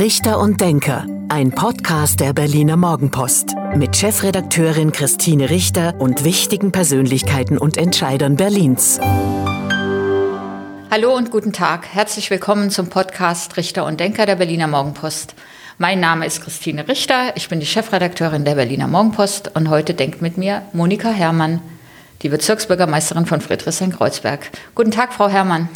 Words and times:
Richter 0.00 0.40
und 0.40 0.62
Denker, 0.62 1.04
ein 1.28 1.50
Podcast 1.50 2.20
der 2.20 2.32
Berliner 2.32 2.78
Morgenpost 2.78 3.54
mit 3.76 3.94
Chefredakteurin 3.94 4.92
Christine 4.92 5.50
Richter 5.50 5.94
und 5.98 6.24
wichtigen 6.24 6.72
Persönlichkeiten 6.72 7.58
und 7.58 7.76
Entscheidern 7.76 8.36
Berlins. 8.36 8.98
Hallo 10.90 11.14
und 11.14 11.30
guten 11.30 11.52
Tag. 11.52 11.86
Herzlich 11.92 12.30
willkommen 12.30 12.70
zum 12.70 12.88
Podcast 12.88 13.58
Richter 13.58 13.84
und 13.84 14.00
Denker 14.00 14.24
der 14.24 14.36
Berliner 14.36 14.68
Morgenpost. 14.68 15.34
Mein 15.76 16.00
Name 16.00 16.24
ist 16.24 16.42
Christine 16.42 16.88
Richter, 16.88 17.36
ich 17.36 17.50
bin 17.50 17.60
die 17.60 17.66
Chefredakteurin 17.66 18.46
der 18.46 18.54
Berliner 18.54 18.88
Morgenpost 18.88 19.54
und 19.54 19.68
heute 19.68 19.92
denkt 19.92 20.22
mit 20.22 20.38
mir 20.38 20.62
Monika 20.72 21.10
Herrmann, 21.10 21.60
die 22.22 22.30
Bezirksbürgermeisterin 22.30 23.26
von 23.26 23.42
Friedrichshain-Kreuzberg. 23.42 24.50
Guten 24.74 24.92
Tag, 24.92 25.12
Frau 25.12 25.28
Herrmann. 25.28 25.68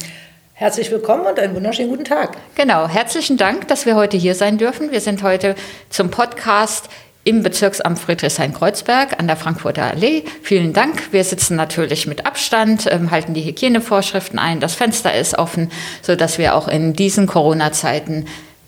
Herzlich 0.57 0.89
willkommen 0.89 1.25
und 1.25 1.37
einen 1.37 1.53
wunderschönen 1.53 1.89
guten 1.89 2.05
Tag. 2.05 2.37
Genau, 2.55 2.87
herzlichen 2.87 3.35
Dank, 3.35 3.67
dass 3.67 3.85
wir 3.85 3.97
heute 3.97 4.15
hier 4.15 4.35
sein 4.35 4.57
dürfen. 4.57 4.89
Wir 4.89 5.01
sind 5.01 5.21
heute 5.21 5.53
zum 5.89 6.09
Podcast 6.09 6.87
im 7.25 7.43
Bezirksamt 7.43 7.99
Friedrichshain-Kreuzberg 7.99 9.19
an 9.19 9.27
der 9.27 9.35
Frankfurter 9.35 9.83
Allee. 9.83 10.23
Vielen 10.43 10.71
Dank. 10.71 11.11
Wir 11.11 11.25
sitzen 11.25 11.57
natürlich 11.57 12.07
mit 12.07 12.25
Abstand, 12.25 12.87
ähm, 12.89 13.11
halten 13.11 13.33
die 13.33 13.43
Hygienevorschriften 13.43 14.39
ein. 14.39 14.61
Das 14.61 14.75
Fenster 14.75 15.13
ist 15.13 15.37
offen, 15.37 15.71
sodass 16.01 16.37
wir 16.37 16.55
auch 16.55 16.69
in 16.69 16.93
diesen 16.93 17.27
Corona-Zeiten 17.27 18.25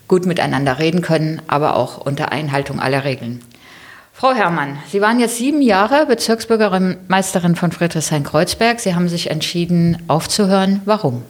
gut 0.10 0.26
miteinander 0.26 0.80
reden 0.80 1.02
können, 1.02 1.41
aber 1.48 1.77
auch 1.77 2.05
unter 2.05 2.34
Einhaltung 2.34 2.82
aller 2.82 3.05
Regeln. 3.05 3.41
Frau 4.12 4.34
Herrmann, 4.34 4.77
Sie 4.91 4.99
waren 4.99 5.22
jetzt 5.22 5.38
sieben 5.38 5.62
Jahre 5.62 6.05
Bezirksbürgermeisterin 6.05 7.55
von 7.55 7.72
Friedrichshain-Kreuzberg. 7.72 8.82
Sie 8.82 8.94
haben 8.94 9.08
sich 9.08 9.32
entschieden, 9.32 10.04
aufzuhören. 10.10 10.82
Warum? 10.84 11.24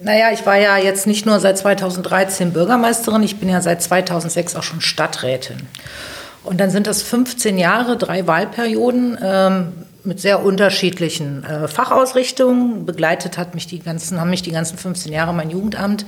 Naja, 0.00 0.30
ich 0.32 0.46
war 0.46 0.56
ja 0.56 0.76
jetzt 0.76 1.06
nicht 1.06 1.26
nur 1.26 1.40
seit 1.40 1.58
2013 1.58 2.52
Bürgermeisterin, 2.52 3.22
ich 3.22 3.40
bin 3.40 3.48
ja 3.48 3.60
seit 3.60 3.82
2006 3.82 4.54
auch 4.54 4.62
schon 4.62 4.80
Stadträtin. 4.80 5.66
Und 6.44 6.58
dann 6.58 6.70
sind 6.70 6.86
das 6.86 7.02
15 7.02 7.58
Jahre, 7.58 7.96
drei 7.96 8.26
Wahlperioden 8.26 9.18
ähm, 9.20 9.72
mit 10.04 10.20
sehr 10.20 10.44
unterschiedlichen 10.44 11.44
äh, 11.44 11.68
Fachausrichtungen. 11.68 12.86
Begleitet 12.86 13.36
hat 13.38 13.54
mich 13.54 13.66
die 13.66 13.80
ganzen, 13.80 14.20
haben 14.20 14.30
mich 14.30 14.42
die 14.42 14.52
ganzen 14.52 14.78
15 14.78 15.12
Jahre 15.12 15.34
mein 15.34 15.50
Jugendamt. 15.50 16.06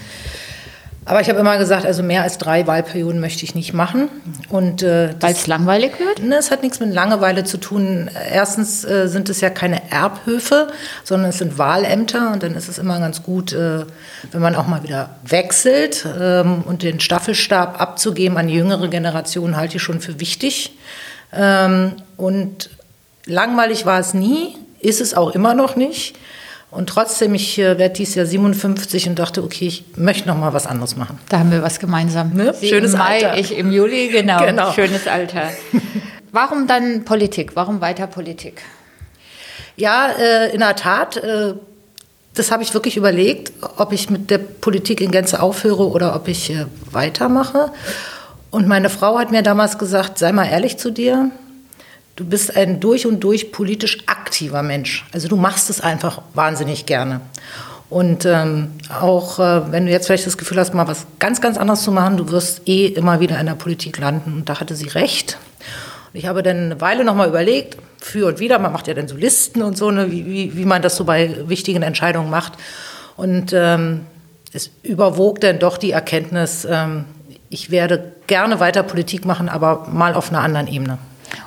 Aber 1.07 1.21
ich 1.23 1.29
habe 1.31 1.39
immer 1.41 1.57
gesagt, 1.57 1.87
also 1.87 2.03
mehr 2.03 2.23
als 2.23 2.37
drei 2.37 2.67
Wahlperioden 2.67 3.21
möchte 3.21 3.45
ich 3.45 3.55
nicht 3.55 3.73
machen. 3.73 4.09
Und 4.51 4.83
äh, 4.83 5.15
weil 5.19 5.33
es 5.33 5.47
langweilig 5.47 5.99
wird? 5.99 6.23
Ne, 6.23 6.37
es 6.37 6.51
hat 6.51 6.63
nichts 6.63 6.79
mit 6.79 6.93
Langeweile 6.93 7.43
zu 7.45 7.57
tun. 7.57 8.11
Erstens 8.31 8.85
äh, 8.85 9.09
sind 9.09 9.31
es 9.31 9.41
ja 9.41 9.49
keine 9.49 9.91
Erbhöfe, 9.91 10.69
sondern 11.03 11.31
es 11.31 11.39
sind 11.39 11.57
Wahlämter 11.57 12.33
und 12.33 12.43
dann 12.43 12.55
ist 12.55 12.69
es 12.69 12.79
immer 12.79 13.01
ganz 13.01 13.23
gut, 13.23 13.53
äh, 13.53 13.87
wenn 14.31 14.43
man 14.43 14.55
auch 14.55 14.67
mal 14.67 14.83
wieder 14.83 15.17
wechselt 15.25 16.07
ähm, 16.21 16.63
und 16.67 16.83
den 16.83 17.01
Staffelstab 17.01 17.81
abzugeben 17.81 18.37
an 18.37 18.49
die 18.49 18.55
jüngere 18.55 18.89
Generation 18.89 19.57
halte 19.57 19.79
ich 19.79 19.83
schon 19.83 20.01
für 20.01 20.21
wichtig. 20.21 20.77
Ähm, 21.33 21.93
und 22.19 22.69
langweilig 23.25 23.87
war 23.87 24.01
es 24.01 24.13
nie, 24.13 24.57
ist 24.81 25.01
es 25.01 25.15
auch 25.15 25.35
immer 25.35 25.55
noch 25.55 25.77
nicht. 25.77 26.15
Und 26.71 26.89
trotzdem, 26.89 27.35
ich 27.35 27.59
äh, 27.59 27.79
werde 27.79 27.95
dieses 27.95 28.15
Jahr 28.15 28.27
57 28.27 29.09
und 29.09 29.19
dachte, 29.19 29.43
okay, 29.43 29.67
ich 29.67 29.85
möchte 29.97 30.29
noch 30.29 30.37
mal 30.37 30.53
was 30.53 30.67
anderes 30.67 30.97
machen. 30.97 31.19
Da 31.29 31.41
haben 31.41 31.51
wir 31.51 31.63
was 31.63 31.81
gemeinsam. 31.81 32.33
Ne? 32.33 32.55
Schönes 32.63 32.93
im 32.93 32.99
Mai, 32.99 33.27
Alter. 33.27 33.39
ich 33.39 33.57
im 33.57 33.73
Juli, 33.73 34.09
genau. 34.09 34.45
genau. 34.45 34.73
Schönes 34.73 35.09
Alter. 35.09 35.51
Warum 36.33 36.69
dann 36.69 37.05
Politik? 37.05 37.53
Warum 37.57 37.81
weiter 37.81 38.07
Politik? 38.07 38.63
Ja, 39.77 40.11
äh, 40.13 40.53
in 40.53 40.61
der 40.61 40.77
Tat. 40.77 41.17
Äh, 41.17 41.55
das 42.35 42.53
habe 42.53 42.63
ich 42.63 42.73
wirklich 42.73 42.97
überlegt, 42.97 43.53
ob 43.77 43.93
ich 43.93 44.09
mit 44.09 44.31
der 44.31 44.39
Politik 44.39 45.01
in 45.01 45.11
Gänze 45.11 45.43
aufhöre 45.43 45.89
oder 45.89 46.15
ob 46.15 46.29
ich 46.29 46.51
äh, 46.51 46.67
weitermache. 46.93 47.73
Und 48.51 48.69
meine 48.69 48.91
Frau 48.91 49.19
hat 49.19 49.33
mir 49.33 49.43
damals 49.43 49.79
gesagt, 49.79 50.19
sei 50.19 50.31
mal 50.31 50.47
ehrlich 50.47 50.77
zu 50.79 50.91
dir, 50.93 51.33
du 52.17 52.25
bist 52.25 52.57
ein 52.57 52.81
durch 52.81 53.07
und 53.07 53.21
durch 53.21 53.53
politisch 53.53 53.99
aktiver 54.07 54.63
Mensch. 54.63 55.07
Also 55.13 55.29
du 55.29 55.37
machst 55.37 55.71
es 55.71 55.81
einfach 55.81 56.23
wahnsinnig 56.35 56.87
gerne. 56.87 57.21
Und 57.89 58.25
ähm, 58.25 58.73
auch 59.01 59.41
äh, 59.41 59.73
wenn 59.73 59.87
du 59.87 59.93
jetzt 59.93 60.07
vielleicht 60.07 60.27
das 60.27 60.39
Gefühl 60.39 60.59
hast, 60.59 60.75
mal 60.75 60.87
was 60.87 61.07
ganz, 61.19 61.41
ganz 61.41 61.59
anderes 61.59 61.83
zu 61.83 61.91
machen, 61.91 62.17
du 62.17 62.31
wirst 62.31 62.69
eh 62.69 62.87
immer 62.87 63.19
wieder 63.19 63.39
in 63.41 63.47
der 63.47 63.55
Politik 63.55 63.99
landen. 63.99 64.35
Und 64.35 64.49
da 64.49 64.61
hatte 64.61 64.77
sie 64.77 64.89
recht. 64.89 65.39
Ich 66.13 66.27
habe 66.27 66.43
dann 66.43 66.57
eine 66.57 66.81
Weile 66.81 67.05
nochmal 67.05 67.29
überlegt, 67.29 67.79
für 67.99 68.27
und 68.29 68.41
wieder, 68.41 68.59
man 68.59 68.73
macht 68.73 68.89
ja 68.89 68.95
dann 68.95 69.09
so 69.09 69.17
Listen 69.17 69.63
und 69.63 69.77
so, 69.77 69.91
ne, 69.91 70.11
wie, 70.11 70.27
wie, 70.27 70.57
wie 70.57 70.65
man 70.65 70.83
das 70.83 70.97
so 70.97 71.05
bei 71.05 71.49
wichtigen 71.49 71.83
Entscheidungen 71.83 72.31
macht. 72.31 72.55
Und 73.17 73.53
ähm, 73.53 74.07
es 74.53 74.71
überwog 74.83 75.41
dann 75.41 75.59
doch 75.59 75.77
die 75.77 75.91
Erkenntnis, 75.91 76.67
ähm, 76.69 77.05
ich 77.51 77.71
werde 77.71 78.13
gerne 78.27 78.61
weiter 78.61 78.83
Politik 78.83 79.25
machen, 79.25 79.49
aber 79.49 79.89
mal 79.93 80.15
auf 80.15 80.31
einer 80.31 80.41
anderen 80.41 80.69
Ebene. 80.69 80.99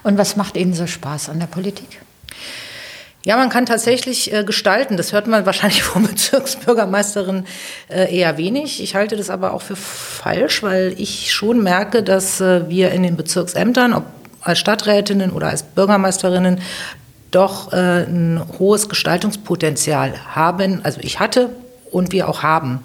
Und 0.03 0.17
was 0.17 0.35
macht 0.35 0.57
Ihnen 0.57 0.73
so 0.73 0.88
Spaß 0.88 1.29
an 1.29 1.39
der 1.39 1.47
Politik? 1.47 2.01
Ja, 3.25 3.38
man 3.38 3.49
kann 3.49 3.66
tatsächlich 3.66 4.33
äh, 4.33 4.44
gestalten. 4.44 4.97
Das 4.97 5.13
hört 5.13 5.27
man 5.27 5.45
wahrscheinlich 5.45 5.83
von 5.83 6.05
Bezirksbürgermeisterin 6.05 7.45
äh, 7.89 8.13
eher 8.16 8.38
wenig. 8.38 8.83
Ich 8.83 8.95
halte 8.95 9.16
das 9.16 9.29
aber 9.29 9.53
auch 9.53 9.61
für 9.61 9.75
falsch, 9.75 10.61
weil 10.61 10.94
ich 10.97 11.31
schon 11.31 11.63
merke, 11.63 12.03
dass 12.03 12.41
äh, 12.41 12.69
wir 12.69 12.91
in 12.91 13.03
den 13.03 13.16
Bezirksämtern, 13.16 13.94
ob 13.94 14.03
als 14.41 14.59
Stadträtinnen 14.59 15.31
oder 15.31 15.47
als 15.47 15.63
Bürgermeisterinnen, 15.63 16.59
doch 17.31 17.71
äh, 17.71 18.03
ein 18.03 18.41
hohes 18.59 18.89
Gestaltungspotenzial 18.89 20.13
haben. 20.35 20.81
Also 20.83 21.00
ich 21.01 21.19
hatte 21.19 21.50
und 21.91 22.11
wir 22.11 22.27
auch 22.27 22.44
haben. 22.44 22.81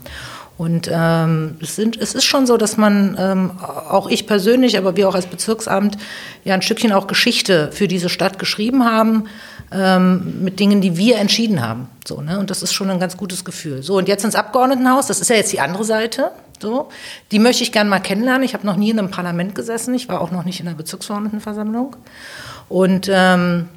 Und 0.58 0.91
ähm, 0.92 1.56
es, 1.62 1.76
sind, 1.76 1.96
es 1.96 2.14
ist 2.14 2.24
schon 2.24 2.46
so, 2.46 2.56
dass 2.56 2.76
man, 2.76 3.16
ähm, 3.19 3.52
auch 3.60 4.08
ich 4.10 4.26
persönlich, 4.26 4.76
aber 4.76 4.96
wir 4.96 5.08
auch 5.08 5.14
als 5.14 5.26
Bezirksamt, 5.26 5.96
ja 6.44 6.52
ein 6.52 6.62
Stückchen 6.62 6.92
auch 6.92 7.06
Geschichte 7.06 7.70
für 7.72 7.86
diese 7.86 8.08
Stadt 8.08 8.41
geschrieben 8.41 8.84
haben, 8.84 9.26
ähm, 9.70 10.42
mit 10.42 10.58
Dingen, 10.58 10.80
die 10.80 10.97
wir 10.97 11.18
entschieden 11.18 11.62
haben. 11.62 11.88
So, 12.04 12.20
ne? 12.22 12.41
Und 12.41 12.50
das 12.50 12.64
ist 12.64 12.72
schon 12.72 12.91
ein 12.91 12.98
ganz 12.98 13.16
gutes 13.16 13.44
Gefühl. 13.44 13.84
So, 13.84 13.98
und 13.98 14.08
jetzt 14.08 14.24
ins 14.24 14.34
Abgeordnetenhaus, 14.34 15.06
das 15.06 15.20
ist 15.20 15.30
ja 15.30 15.36
jetzt 15.36 15.52
die 15.52 15.60
andere 15.60 15.84
Seite. 15.84 16.32
So, 16.60 16.88
die 17.30 17.38
möchte 17.38 17.62
ich 17.62 17.70
gerne 17.70 17.88
mal 17.88 18.00
kennenlernen. 18.00 18.42
Ich 18.42 18.54
habe 18.54 18.66
noch 18.66 18.76
nie 18.76 18.91
in 18.91 18.98
einem 18.98 19.12
Parlament 19.12 19.54
gesessen, 19.54 19.94
ich 19.94 20.08
war 20.08 20.20
auch 20.20 20.32
noch 20.32 20.44
nicht 20.44 20.58
in 20.58 20.66
der 20.66 20.72
Bezirksverordnetenversammlung. 20.72 21.94
Und 22.68 23.08
ähm, 23.12 23.68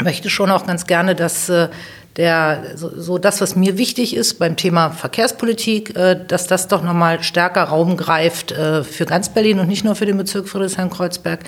möchte 0.00 0.30
schon 0.30 0.52
auch 0.52 0.64
ganz 0.64 0.86
gerne, 0.86 1.16
dass 1.16 1.48
äh, 1.48 1.68
der, 2.16 2.76
so, 2.76 2.90
so 3.00 3.18
das, 3.18 3.40
was 3.40 3.56
mir 3.56 3.76
wichtig 3.76 4.14
ist 4.14 4.38
beim 4.38 4.56
Thema 4.56 4.90
Verkehrspolitik, 4.90 5.96
äh, 5.96 6.18
dass 6.26 6.46
das 6.46 6.68
doch 6.68 6.82
nochmal 6.82 7.22
stärker 7.22 7.64
Raum 7.64 7.96
greift 7.96 8.52
äh, 8.52 8.84
für 8.84 9.04
ganz 9.04 9.30
Berlin 9.30 9.58
und 9.58 9.68
nicht 9.68 9.84
nur 9.84 9.96
für 9.96 10.06
den 10.06 10.16
Bezirk 10.16 10.48
Friedrichshain-Kreuzberg. 10.48 11.40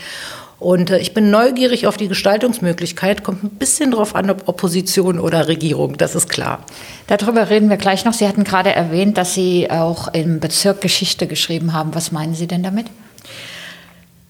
Und 0.58 0.90
äh, 0.90 0.98
ich 0.98 1.14
bin 1.14 1.30
neugierig 1.30 1.86
auf 1.86 1.96
die 1.96 2.08
Gestaltungsmöglichkeit. 2.08 3.22
Kommt 3.22 3.44
ein 3.44 3.50
bisschen 3.50 3.92
drauf 3.92 4.14
an, 4.16 4.30
ob 4.30 4.48
Opposition 4.48 5.20
oder 5.20 5.46
Regierung, 5.48 5.96
das 5.98 6.14
ist 6.14 6.28
klar. 6.28 6.64
Darüber 7.06 7.48
reden 7.50 7.70
wir 7.70 7.76
gleich 7.76 8.04
noch. 8.04 8.14
Sie 8.14 8.26
hatten 8.26 8.42
gerade 8.42 8.72
erwähnt, 8.72 9.18
dass 9.18 9.34
Sie 9.34 9.70
auch 9.70 10.08
im 10.08 10.40
Bezirk 10.40 10.80
Geschichte 10.80 11.26
geschrieben 11.26 11.72
haben. 11.72 11.94
Was 11.94 12.10
meinen 12.10 12.34
Sie 12.34 12.46
denn 12.46 12.62
damit? 12.62 12.86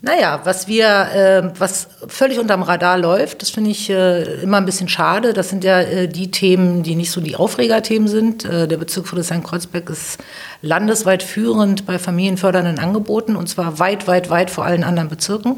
Naja, 0.02 0.40
was 0.44 0.68
wir, 0.68 0.86
äh, 0.86 1.50
was 1.58 1.88
völlig 2.06 2.38
unterm 2.38 2.62
Radar 2.62 2.98
läuft, 2.98 3.40
das 3.40 3.50
finde 3.50 3.70
ich 3.70 3.88
äh, 3.88 4.42
immer 4.42 4.58
ein 4.58 4.66
bisschen 4.66 4.88
schade. 4.88 5.32
Das 5.32 5.48
sind 5.48 5.64
ja 5.64 5.80
äh, 5.80 6.06
die 6.06 6.30
Themen, 6.30 6.82
die 6.82 6.94
nicht 6.94 7.10
so 7.10 7.20
die 7.20 7.34
Aufregerthemen 7.34 8.06
sind. 8.06 8.44
Äh, 8.44 8.68
der 8.68 8.76
Bezirk 8.76 9.08
Friedrichshain-Kreuzberg 9.08 9.88
ist 9.88 10.18
landesweit 10.62 11.22
führend 11.22 11.86
bei 11.86 11.98
familienfördernden 11.98 12.78
Angeboten 12.78 13.36
und 13.36 13.48
zwar 13.48 13.78
weit, 13.78 14.06
weit, 14.06 14.30
weit 14.30 14.50
vor 14.50 14.64
allen 14.64 14.84
anderen 14.84 15.08
Bezirken. 15.08 15.56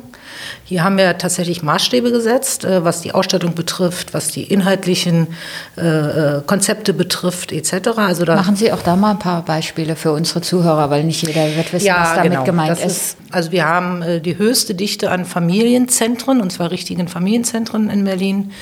Hier 0.65 0.85
haben 0.85 0.99
wir 0.99 1.19
tatsächlich 1.19 1.63
Maßstäbe 1.63 2.13
gesetzt, 2.13 2.65
äh, 2.65 2.85
was 2.85 3.01
die 3.01 3.13
Ausstattung 3.13 3.55
betrifft, 3.55 4.15
was 4.15 4.29
die 4.29 4.45
inhaltlichen 4.45 5.29
äh, 5.77 5.83
äh, 5.83 6.43
Konzepte 6.47 6.93
betrifft, 6.93 7.53
etc. 7.53 7.89
Also 7.97 8.25
Machen 8.25 8.57
Sie 8.57 8.73
auch 8.73 8.83
da 8.83 8.97
mal 8.97 9.13
ein 9.13 9.19
paar 9.19 9.43
Beispiele 9.43 9.97
für 9.97 10.13
unsere 10.13 10.43
Zuhörer, 10.43 10.91
weil 10.91 11.05
nicht 11.05 11.27
jeder 11.27 11.57
wird 11.57 11.73
wissen, 11.73 11.87
ja, 11.87 12.03
was 12.03 12.15
damit 12.15 12.33
genau. 12.33 12.45
gemeint 12.45 12.71
das 12.71 12.85
ist. 12.85 13.17
Also 13.31 13.53
wir 13.53 13.67
haben 13.67 14.23
die 14.23 14.39
höchste 14.39 14.75
Dichte 14.75 15.11
an 15.11 15.25
Familienzentren, 15.25 16.41
und 16.41 16.51
zwar 16.51 16.71
richtigen 16.71 17.09
Familienzentren 17.09 17.91
in 17.91 18.05
Berlin. 18.05 18.53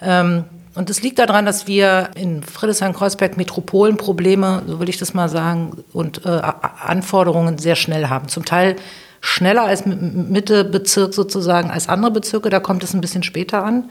Ähm, 0.00 0.44
und 0.76 0.90
es 0.90 1.02
liegt 1.02 1.18
daran, 1.18 1.46
dass 1.46 1.66
wir 1.66 2.10
in 2.14 2.44
Friedrichshain-Kreuzberg 2.44 3.36
Metropolenprobleme, 3.36 4.62
so 4.68 4.78
will 4.78 4.88
ich 4.88 4.98
das 4.98 5.14
mal 5.14 5.28
sagen, 5.28 5.82
und 5.92 6.24
äh, 6.24 6.28
Anforderungen 6.28 7.58
sehr 7.58 7.74
schnell 7.74 8.08
haben. 8.08 8.28
Zum 8.28 8.44
Teil 8.44 8.76
schneller 9.20 9.62
als 9.62 9.84
Mitte-Bezirk 9.86 11.14
sozusagen 11.14 11.70
als 11.70 11.88
andere 11.88 12.10
Bezirke. 12.10 12.50
Da 12.50 12.60
kommt 12.60 12.84
es 12.84 12.94
ein 12.94 13.00
bisschen 13.00 13.22
später 13.22 13.64
an. 13.64 13.84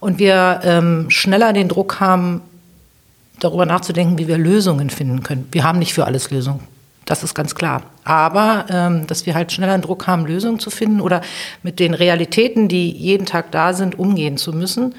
Und 0.00 0.18
wir 0.18 0.60
ähm, 0.64 1.10
schneller 1.10 1.52
den 1.52 1.68
Druck 1.68 2.00
haben, 2.00 2.42
darüber 3.40 3.66
nachzudenken, 3.66 4.18
wie 4.18 4.28
wir 4.28 4.38
Lösungen 4.38 4.90
finden 4.90 5.22
können. 5.22 5.48
Wir 5.52 5.64
haben 5.64 5.78
nicht 5.78 5.94
für 5.94 6.06
alles 6.06 6.30
Lösungen. 6.30 6.60
Das 7.04 7.22
ist 7.22 7.34
ganz 7.34 7.54
klar. 7.54 7.82
Aber 8.04 8.66
ähm, 8.68 9.06
dass 9.06 9.26
wir 9.26 9.34
halt 9.34 9.50
schneller 9.52 9.76
den 9.76 9.82
Druck 9.82 10.06
haben, 10.06 10.26
Lösungen 10.26 10.58
zu 10.58 10.70
finden 10.70 11.00
oder 11.00 11.22
mit 11.62 11.78
den 11.78 11.94
Realitäten, 11.94 12.68
die 12.68 12.90
jeden 12.90 13.26
Tag 13.26 13.50
da 13.50 13.72
sind, 13.72 13.98
umgehen 13.98 14.36
zu 14.36 14.52
müssen. 14.52 14.94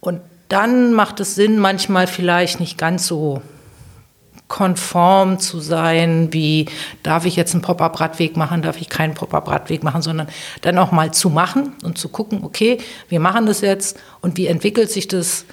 Und 0.00 0.20
dann 0.48 0.94
macht 0.94 1.18
es 1.20 1.34
Sinn, 1.34 1.58
manchmal 1.58 2.06
vielleicht 2.06 2.60
nicht 2.60 2.78
ganz 2.78 3.06
so 3.06 3.42
konform 4.50 5.38
zu 5.38 5.60
sein, 5.60 6.32
wie 6.32 6.66
darf 7.02 7.24
ich 7.24 7.36
jetzt 7.36 7.54
einen 7.54 7.62
Pop-up-Radweg 7.62 8.36
machen, 8.36 8.60
darf 8.60 8.78
ich 8.80 8.90
keinen 8.90 9.14
Pop-up-Radweg 9.14 9.82
machen, 9.82 10.02
sondern 10.02 10.26
dann 10.60 10.76
auch 10.76 10.92
mal 10.92 11.14
zu 11.14 11.30
machen 11.30 11.74
und 11.84 11.96
zu 11.96 12.10
gucken, 12.10 12.40
okay, 12.42 12.78
wir 13.08 13.20
machen 13.20 13.46
das 13.46 13.62
jetzt 13.62 13.98
und 14.20 14.36
wie 14.36 14.48
entwickelt 14.48 14.90
sich 14.90 15.08
das? 15.08 15.46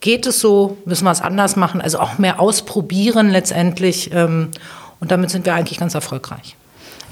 Geht 0.00 0.26
es 0.26 0.40
so? 0.40 0.76
Müssen 0.84 1.04
wir 1.04 1.12
es 1.12 1.20
anders 1.20 1.54
machen? 1.54 1.80
Also 1.80 2.00
auch 2.00 2.18
mehr 2.18 2.40
ausprobieren 2.40 3.30
letztendlich. 3.30 4.12
Ähm, 4.12 4.50
und 4.98 5.12
damit 5.12 5.30
sind 5.30 5.46
wir 5.46 5.54
eigentlich 5.54 5.78
ganz 5.78 5.94
erfolgreich. 5.94 6.56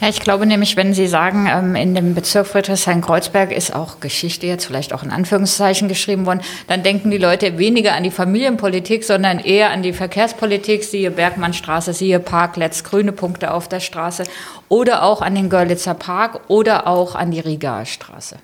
Ja, 0.00 0.08
ich 0.08 0.20
glaube 0.20 0.46
nämlich, 0.46 0.76
wenn 0.76 0.94
Sie 0.94 1.06
sagen, 1.06 1.46
ähm, 1.46 1.74
in 1.74 1.94
dem 1.94 2.14
Bezirk 2.14 2.46
Friedrichshain-Kreuzberg 2.46 3.52
ist 3.52 3.74
auch 3.74 4.00
Geschichte 4.00 4.46
jetzt 4.46 4.64
vielleicht 4.64 4.94
auch 4.94 5.02
in 5.02 5.10
Anführungszeichen 5.10 5.88
geschrieben 5.88 6.24
worden, 6.24 6.40
dann 6.68 6.82
denken 6.82 7.10
die 7.10 7.18
Leute 7.18 7.58
weniger 7.58 7.92
an 7.92 8.02
die 8.02 8.10
Familienpolitik, 8.10 9.04
sondern 9.04 9.40
eher 9.40 9.70
an 9.70 9.82
die 9.82 9.92
Verkehrspolitik, 9.92 10.84
siehe 10.84 11.10
Bergmannstraße, 11.10 11.92
siehe 11.92 12.18
Parklets, 12.18 12.82
grüne 12.82 13.12
Punkte 13.12 13.52
auf 13.52 13.68
der 13.68 13.80
Straße. 13.80 14.24
Oder 14.70 15.02
auch 15.02 15.20
an 15.20 15.34
den 15.34 15.50
Görlitzer 15.50 15.92
Park 15.92 16.40
oder 16.48 16.86
auch 16.86 17.14
an 17.14 17.30
die 17.30 17.40
Rigaer 17.40 17.84
Straße. 17.84 18.36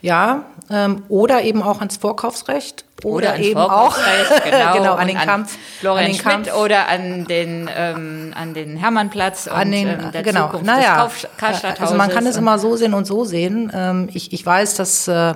Ja, 0.00 0.46
ähm, 0.70 1.02
oder 1.08 1.42
eben 1.42 1.62
auch 1.62 1.80
ans 1.80 1.98
Vorkaufsrecht 1.98 2.86
oder, 3.04 3.34
oder 3.34 3.38
eben 3.38 3.60
auch 3.60 3.96
genau, 4.44 4.72
genau 4.74 4.94
an 4.94 5.08
den 5.08 5.16
Kampf, 5.16 5.56
Florian 5.80 6.06
an 6.06 6.12
den 6.12 6.20
Schmidt 6.20 6.46
Kampf. 6.46 6.56
oder 6.56 6.88
an 6.88 7.24
den 7.24 7.70
ähm, 7.74 8.32
an 8.34 8.54
den 8.54 8.76
Hermannplatz 8.76 9.48
an 9.48 9.70
den 9.70 9.88
ähm, 9.88 10.12
der 10.12 10.22
genau 10.22 10.46
Zukunft 10.46 10.66
naja, 10.66 11.08
also 11.78 11.94
man 11.94 12.10
kann 12.10 12.26
es 12.26 12.36
immer 12.36 12.58
so 12.58 12.76
sehen 12.76 12.94
und 12.94 13.06
so 13.06 13.24
sehen. 13.24 13.70
Ähm, 13.74 14.08
ich, 14.12 14.32
ich 14.32 14.44
weiß, 14.44 14.74
dass 14.74 15.08
äh, 15.08 15.34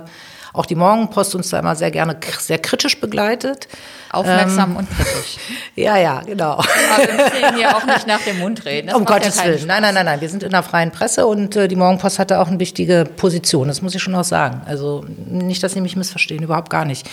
auch 0.53 0.65
die 0.65 0.75
Morgenpost 0.75 1.35
uns 1.35 1.49
da 1.49 1.59
immer 1.59 1.75
sehr 1.75 1.91
gerne 1.91 2.17
sehr 2.39 2.59
kritisch 2.59 2.99
begleitet. 2.99 3.67
Aufmerksam 4.11 4.71
ähm, 4.71 4.77
und 4.77 4.89
kritisch. 4.89 5.37
Ja, 5.75 5.97
ja, 5.97 6.21
genau. 6.21 6.53
Aber 6.53 6.63
wir 7.07 7.13
müssen 7.13 7.55
hier 7.55 7.75
auch 7.75 7.85
nicht 7.85 8.07
nach 8.07 8.21
dem 8.21 8.39
Mund 8.39 8.65
reden. 8.65 8.87
Das 8.87 8.97
um 8.97 9.05
Gottes 9.05 9.37
ja 9.37 9.45
Willen. 9.45 9.67
Nein, 9.67 9.81
nein, 9.81 9.93
nein, 9.93 10.05
nein. 10.05 10.19
Wir 10.19 10.29
sind 10.29 10.43
in 10.43 10.49
der 10.49 10.63
freien 10.63 10.91
Presse 10.91 11.25
und 11.25 11.55
äh, 11.55 11.67
die 11.67 11.75
Morgenpost 11.75 12.19
hatte 12.19 12.39
auch 12.39 12.47
eine 12.47 12.59
wichtige 12.59 13.05
Position. 13.15 13.67
Das 13.67 13.81
muss 13.81 13.95
ich 13.95 14.01
schon 14.01 14.15
auch 14.15 14.23
sagen. 14.23 14.61
Also 14.65 15.05
nicht, 15.07 15.63
dass 15.63 15.73
Sie 15.73 15.81
mich 15.81 15.95
missverstehen, 15.95 16.43
überhaupt 16.43 16.69
gar 16.69 16.85
nicht. 16.85 17.09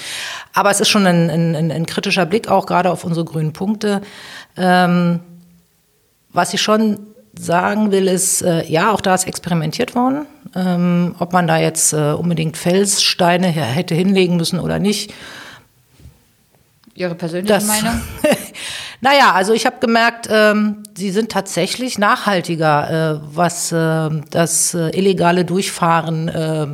Aber 0.52 0.70
es 0.70 0.80
ist 0.80 0.88
schon 0.88 1.06
ein, 1.06 1.30
ein, 1.30 1.70
ein 1.70 1.86
kritischer 1.86 2.26
Blick 2.26 2.48
auch 2.48 2.66
gerade 2.66 2.90
auf 2.90 3.04
unsere 3.04 3.24
grünen 3.24 3.52
Punkte. 3.52 4.00
Ähm, 4.56 5.20
was 6.32 6.54
ich 6.54 6.62
schon 6.62 6.98
sagen 7.38 7.90
will, 7.92 8.08
ist, 8.08 8.42
äh, 8.42 8.64
ja, 8.64 8.90
auch 8.90 9.00
da 9.00 9.14
ist 9.14 9.26
experimentiert 9.26 9.94
worden. 9.94 10.26
Ähm, 10.56 11.14
ob 11.18 11.32
man 11.32 11.46
da 11.46 11.58
jetzt 11.58 11.92
äh, 11.92 12.12
unbedingt 12.12 12.56
Felssteine 12.56 13.48
hätte 13.48 13.94
hinlegen 13.94 14.36
müssen 14.36 14.58
oder 14.58 14.78
nicht. 14.78 15.12
Ihre 16.96 17.14
persönliche 17.14 17.52
das, 17.52 17.66
Meinung? 17.66 18.00
naja, 19.02 19.32
also 19.32 19.52
ich 19.52 19.66
habe 19.66 19.76
gemerkt, 19.80 20.28
ähm, 20.30 20.82
sie 20.96 21.10
sind 21.10 21.30
tatsächlich 21.30 21.98
nachhaltiger, 21.98 23.16
äh, 23.16 23.20
was 23.34 23.70
äh, 23.70 24.08
das 24.30 24.72
äh, 24.72 24.96
illegale 24.96 25.44
Durchfahren 25.44 26.28
äh, 26.28 26.66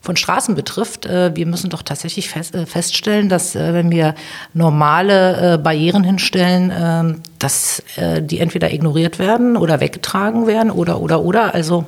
von 0.00 0.16
Straßen 0.16 0.54
betrifft. 0.54 1.06
Äh, 1.06 1.34
wir 1.34 1.46
müssen 1.46 1.68
doch 1.68 1.82
tatsächlich 1.82 2.28
fest, 2.28 2.56
feststellen, 2.66 3.28
dass 3.28 3.56
wenn 3.56 3.90
wir 3.90 4.14
normale 4.54 5.58
Barrieren 5.58 6.04
hinstellen, 6.04 6.72
ähm, 6.72 7.22
dass 7.40 7.82
die 7.98 8.38
entweder 8.38 8.72
ignoriert 8.72 9.18
werden 9.18 9.56
oder 9.56 9.80
weggetragen 9.80 10.46
werden 10.46 10.70
oder, 10.70 11.00
oder, 11.00 11.22
oder. 11.22 11.54
Also 11.54 11.86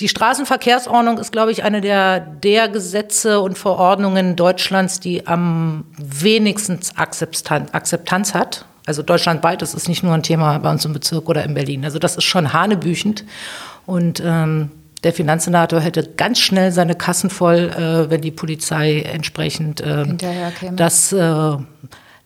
die 0.00 0.08
Straßenverkehrsordnung 0.08 1.18
ist, 1.18 1.32
glaube 1.32 1.52
ich, 1.52 1.64
eine 1.64 1.80
der, 1.80 2.20
der 2.20 2.68
Gesetze 2.68 3.40
und 3.40 3.56
Verordnungen 3.56 4.36
Deutschlands, 4.36 5.00
die 5.00 5.26
am 5.26 5.84
wenigsten 5.96 6.78
Akzeptanz 6.96 8.34
hat. 8.34 8.66
Also 8.84 9.02
deutschlandweit, 9.02 9.62
das 9.62 9.74
ist 9.74 9.88
nicht 9.88 10.02
nur 10.02 10.14
ein 10.14 10.22
Thema 10.22 10.58
bei 10.58 10.70
uns 10.70 10.84
im 10.84 10.92
Bezirk 10.92 11.28
oder 11.28 11.44
in 11.44 11.54
Berlin. 11.54 11.84
Also 11.84 11.98
das 11.98 12.16
ist 12.16 12.24
schon 12.24 12.52
hanebüchend. 12.52 13.24
Und 13.84 14.22
ähm, 14.24 14.70
der 15.02 15.12
Finanzsenator 15.12 15.80
hätte 15.80 16.02
ganz 16.16 16.38
schnell 16.40 16.72
seine 16.72 16.94
Kassen 16.94 17.30
voll, 17.30 17.70
äh, 17.70 18.10
wenn 18.10 18.20
die 18.20 18.30
Polizei 18.30 19.00
entsprechend 19.00 19.80
äh, 19.80 20.04
das 20.72 21.12
äh, 21.12 21.56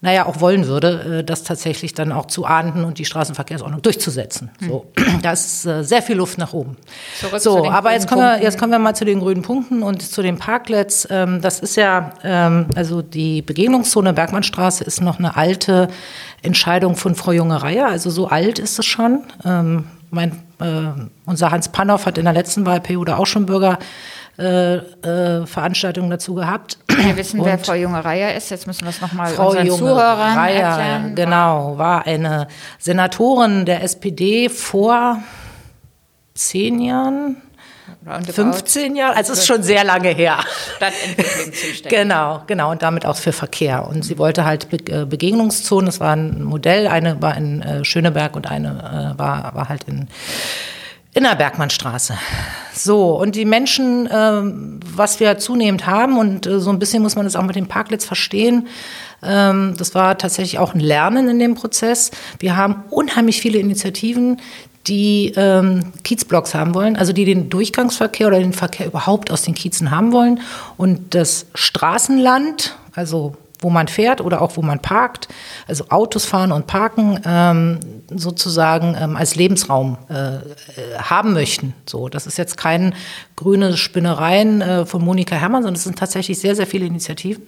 naja, 0.03 0.25
auch 0.27 0.41
wollen 0.41 0.67
würde, 0.67 1.19
äh, 1.19 1.25
das 1.25 1.43
tatsächlich 1.43 1.93
dann 1.93 2.11
auch 2.11 2.27
zu 2.27 2.47
ahnden 2.47 2.85
und 2.85 2.99
die 2.99 3.05
Straßenverkehrsordnung 3.05 3.83
durchzusetzen. 3.83 4.51
Hm. 4.61 4.69
So, 4.69 4.87
da 5.23 5.33
ist 5.33 5.67
äh, 5.67 5.85
sehr 5.85 6.01
viel 6.03 6.17
Luft 6.17 6.39
nach 6.39 6.53
oben. 6.55 6.77
Zurück 7.19 7.41
so, 7.41 7.71
aber 7.71 7.93
jetzt 7.93 8.09
kommen, 8.09 8.23
wir, 8.23 8.43
jetzt 8.43 8.59
kommen 8.59 8.73
wir 8.73 8.79
mal 8.79 8.95
zu 8.95 9.05
den 9.05 9.21
grünen 9.21 9.43
Punkten 9.43 9.83
und 9.83 10.03
zu 10.03 10.23
den 10.23 10.39
Parklets. 10.39 11.07
Ähm, 11.11 11.43
das 11.43 11.61
ist 11.61 11.77
ja, 11.77 12.13
ähm, 12.25 12.67
also 12.75 13.03
die 13.03 13.43
Begegnungszone 13.43 14.15
Bergmannstraße 14.15 14.85
ist 14.85 15.03
noch 15.03 15.19
eine 15.19 15.37
alte 15.37 15.89
Entscheidung 16.43 16.97
von 16.97 17.15
Frau 17.15 17.33
Junge-Reier, 17.33 17.87
also 17.87 18.09
so 18.09 18.29
alt 18.29 18.59
ist 18.59 18.79
es 18.79 18.87
schon. 18.87 19.25
Ähm, 19.45 19.85
mein, 20.11 20.33
äh, 20.61 20.89
unser 21.27 21.51
Hans 21.51 21.69
Pannow 21.69 22.07
hat 22.07 22.17
in 22.17 22.25
der 22.25 22.33
letzten 22.33 22.65
Wahlperiode 22.65 23.19
auch 23.19 23.27
schon 23.27 23.47
Bürger 23.47 23.79
Veranstaltungen 24.37 26.09
dazu 26.09 26.35
gehabt. 26.35 26.79
Wir 27.05 27.17
wissen, 27.17 27.41
und 27.41 27.47
wer 27.47 27.59
Frau 27.59 27.75
Junge-Reier 27.75 28.35
ist. 28.35 28.51
Jetzt 28.51 28.67
müssen 28.67 28.83
wir 28.83 28.91
es 28.91 29.01
nochmal 29.01 29.35
unseren 29.35 29.67
Junge 29.67 29.79
Zuhörern 29.79 30.39
Reier, 30.39 30.69
erklären. 30.69 31.15
Genau, 31.15 31.79
war 31.79 32.07
eine 32.07 32.49
Senatorin 32.79 33.65
der 33.65 33.83
SPD 33.83 34.49
vor 34.49 35.23
zehn 36.35 36.81
Jahren. 36.81 37.37
15 38.33 38.97
Jahre, 38.97 39.17
also 39.17 39.33
es 39.33 39.41
ist 39.41 39.47
schon 39.47 39.63
sehr 39.63 39.85
lange 39.85 40.09
her. 40.09 40.39
Genau, 41.89 42.43
genau, 42.47 42.71
und 42.71 42.83
damit 42.83 43.05
auch 43.05 43.17
für 43.17 43.33
Verkehr. 43.33 43.87
Und 43.87 44.05
sie 44.05 44.17
wollte 44.17 44.45
halt 44.45 44.69
äh, 44.89 45.05
Begegnungszonen, 45.05 45.87
das 45.87 46.01
war 46.01 46.17
ein 46.17 46.43
Modell, 46.43 46.87
eine 46.87 47.21
war 47.21 47.37
in 47.37 47.61
äh, 47.61 47.85
Schöneberg 47.85 48.37
und 48.37 48.51
eine 48.51 49.15
war, 49.19 49.55
war 49.55 49.69
halt 49.69 49.85
in 49.85 50.09
in 51.13 51.25
der 51.25 51.35
Bergmannstraße. 51.35 52.15
So, 52.75 53.21
und 53.21 53.35
die 53.35 53.45
Menschen, 53.45 54.07
äh, 54.07 54.43
was 54.95 55.21
wir 55.21 55.39
zunehmend 55.39 55.87
haben, 55.87 56.19
und 56.19 56.47
äh, 56.47 56.61
so 56.61 56.71
ein 56.71 56.79
bisschen 56.79 57.03
muss 57.03 57.17
man 57.17 57.25
das 57.25 57.37
auch 57.37 57.43
mit 57.43 57.57
dem 57.57 57.67
Parklitz 57.67 58.05
verstehen, 58.05 58.69
ähm, 59.23 59.75
das 59.77 59.95
war 59.95 60.17
tatsächlich 60.19 60.59
auch 60.59 60.75
ein 60.75 60.81
Lernen 60.81 61.29
in 61.29 61.39
dem 61.39 61.55
Prozess. 61.55 62.11
Wir 62.39 62.57
haben 62.57 62.85
unheimlich 62.91 63.41
viele 63.41 63.59
Initiativen, 63.59 64.41
die 64.87 65.33
ähm, 65.37 65.93
Kiezblocks 66.05 66.55
haben 66.55 66.75
wollen, 66.75 66.97
also 66.97 67.13
die 67.13 67.25
den 67.25 67.51
Durchgangsverkehr 67.51 68.29
oder 68.29 68.39
den 68.39 68.53
Verkehr 68.53 68.87
überhaupt 68.87 69.31
aus 69.31 69.43
den 69.43 69.55
Kiezen 69.55 69.91
haben 69.91 70.13
wollen. 70.13 70.41
Und 70.77 71.15
das 71.15 71.47
Straßenland, 71.55 72.77
also 72.95 73.37
wo 73.61 73.71
man 73.71 73.89
fährt 73.89 74.21
oder 74.21 74.41
auch 74.43 74.57
wo 74.57 74.63
man 74.63 74.81
parkt, 74.81 75.29
also 75.67 75.85
Autos 75.91 76.25
fahren 76.25 76.53
und 76.53 76.67
parken 76.67 77.21
ähm, 77.25 77.81
sozusagen 78.11 78.97
ähm, 78.99 79.17
als 79.17 79.37
Lebensraum 79.37 79.99
äh, 80.09 80.37
äh, 80.37 80.41
haben 80.99 81.33
möchten. 81.33 81.75
So, 81.87 82.09
das 82.09 82.27
ist 82.27 82.39
jetzt 82.39 82.57
kein 82.57 82.95
grüne 83.37 83.77
Spinnereien 83.77 84.63
äh, 84.63 84.87
von 84.87 85.05
Monika 85.05 85.37
Herrmann, 85.37 85.63
sondern 85.63 85.77
es 85.77 85.85
sind 85.85 85.99
tatsächlich 85.99 86.39
sehr, 86.39 86.57
sehr 86.57 86.67
viele 86.67 86.87
Initiativen. 86.87 87.43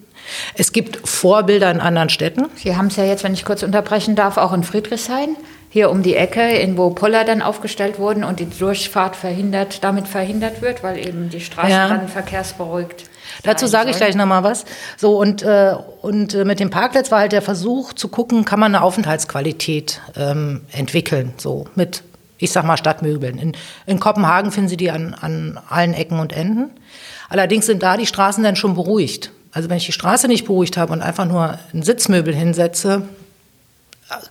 Es 0.55 0.71
gibt 0.71 1.07
Vorbilder 1.07 1.69
in 1.71 1.79
anderen 1.79 2.09
Städten. 2.09 2.45
Sie 2.55 2.77
haben 2.77 2.87
es 2.87 2.95
ja 2.95 3.03
jetzt, 3.03 3.23
wenn 3.23 3.33
ich 3.33 3.43
kurz 3.43 3.63
unterbrechen 3.63 4.15
darf, 4.15 4.37
auch 4.37 4.53
in 4.53 4.63
Friedrichshain 4.63 5.35
hier 5.69 5.89
um 5.89 6.03
die 6.03 6.15
Ecke, 6.15 6.49
in 6.49 6.77
wo 6.77 6.91
Poller 6.91 7.25
dann 7.25 7.41
aufgestellt 7.41 7.97
wurden 7.97 8.23
und 8.23 8.39
die 8.39 8.47
Durchfahrt 8.47 9.15
verhindert, 9.15 9.83
damit 9.83 10.07
verhindert 10.07 10.61
wird, 10.61 10.83
weil 10.83 10.99
eben 10.99 11.29
die 11.29 11.41
Straßen 11.41 11.71
ja. 11.71 11.87
dann 11.87 12.07
verkehrsberuhigt 12.07 13.09
Dazu 13.41 13.67
sage 13.67 13.89
ich 13.89 13.97
gleich 13.97 14.15
nochmal 14.15 14.43
was. 14.43 14.65
So, 14.97 15.17
und, 15.19 15.41
äh, 15.41 15.75
und 16.01 16.33
äh, 16.33 16.45
mit 16.45 16.59
dem 16.59 16.69
Parkplatz 16.69 17.11
war 17.11 17.19
halt 17.19 17.31
der 17.31 17.41
Versuch 17.41 17.93
zu 17.93 18.07
gucken, 18.07 18.45
kann 18.45 18.59
man 18.59 18.75
eine 18.75 18.83
Aufenthaltsqualität 18.83 20.01
ähm, 20.15 20.61
entwickeln, 20.71 21.33
so 21.37 21.65
mit 21.75 22.03
Ich 22.37 22.51
sag 22.51 22.65
mal 22.65 22.77
Stadtmöbeln. 22.77 23.37
In, 23.37 23.53
in 23.85 23.99
Kopenhagen 23.99 24.51
finden 24.51 24.69
Sie 24.69 24.77
die 24.77 24.91
an, 24.91 25.13
an 25.13 25.59
allen 25.69 25.93
Ecken 25.93 26.19
und 26.19 26.33
Enden. 26.33 26.71
Allerdings 27.29 27.65
sind 27.65 27.81
da 27.81 27.97
die 27.97 28.05
Straßen 28.05 28.43
dann 28.43 28.55
schon 28.55 28.75
beruhigt. 28.75 29.31
Also 29.51 29.69
wenn 29.69 29.77
ich 29.77 29.85
die 29.85 29.91
Straße 29.91 30.27
nicht 30.27 30.45
beruhigt 30.45 30.77
habe 30.77 30.93
und 30.93 31.01
einfach 31.01 31.25
nur 31.25 31.57
ein 31.73 31.83
Sitzmöbel 31.83 32.33
hinsetze, 32.33 33.03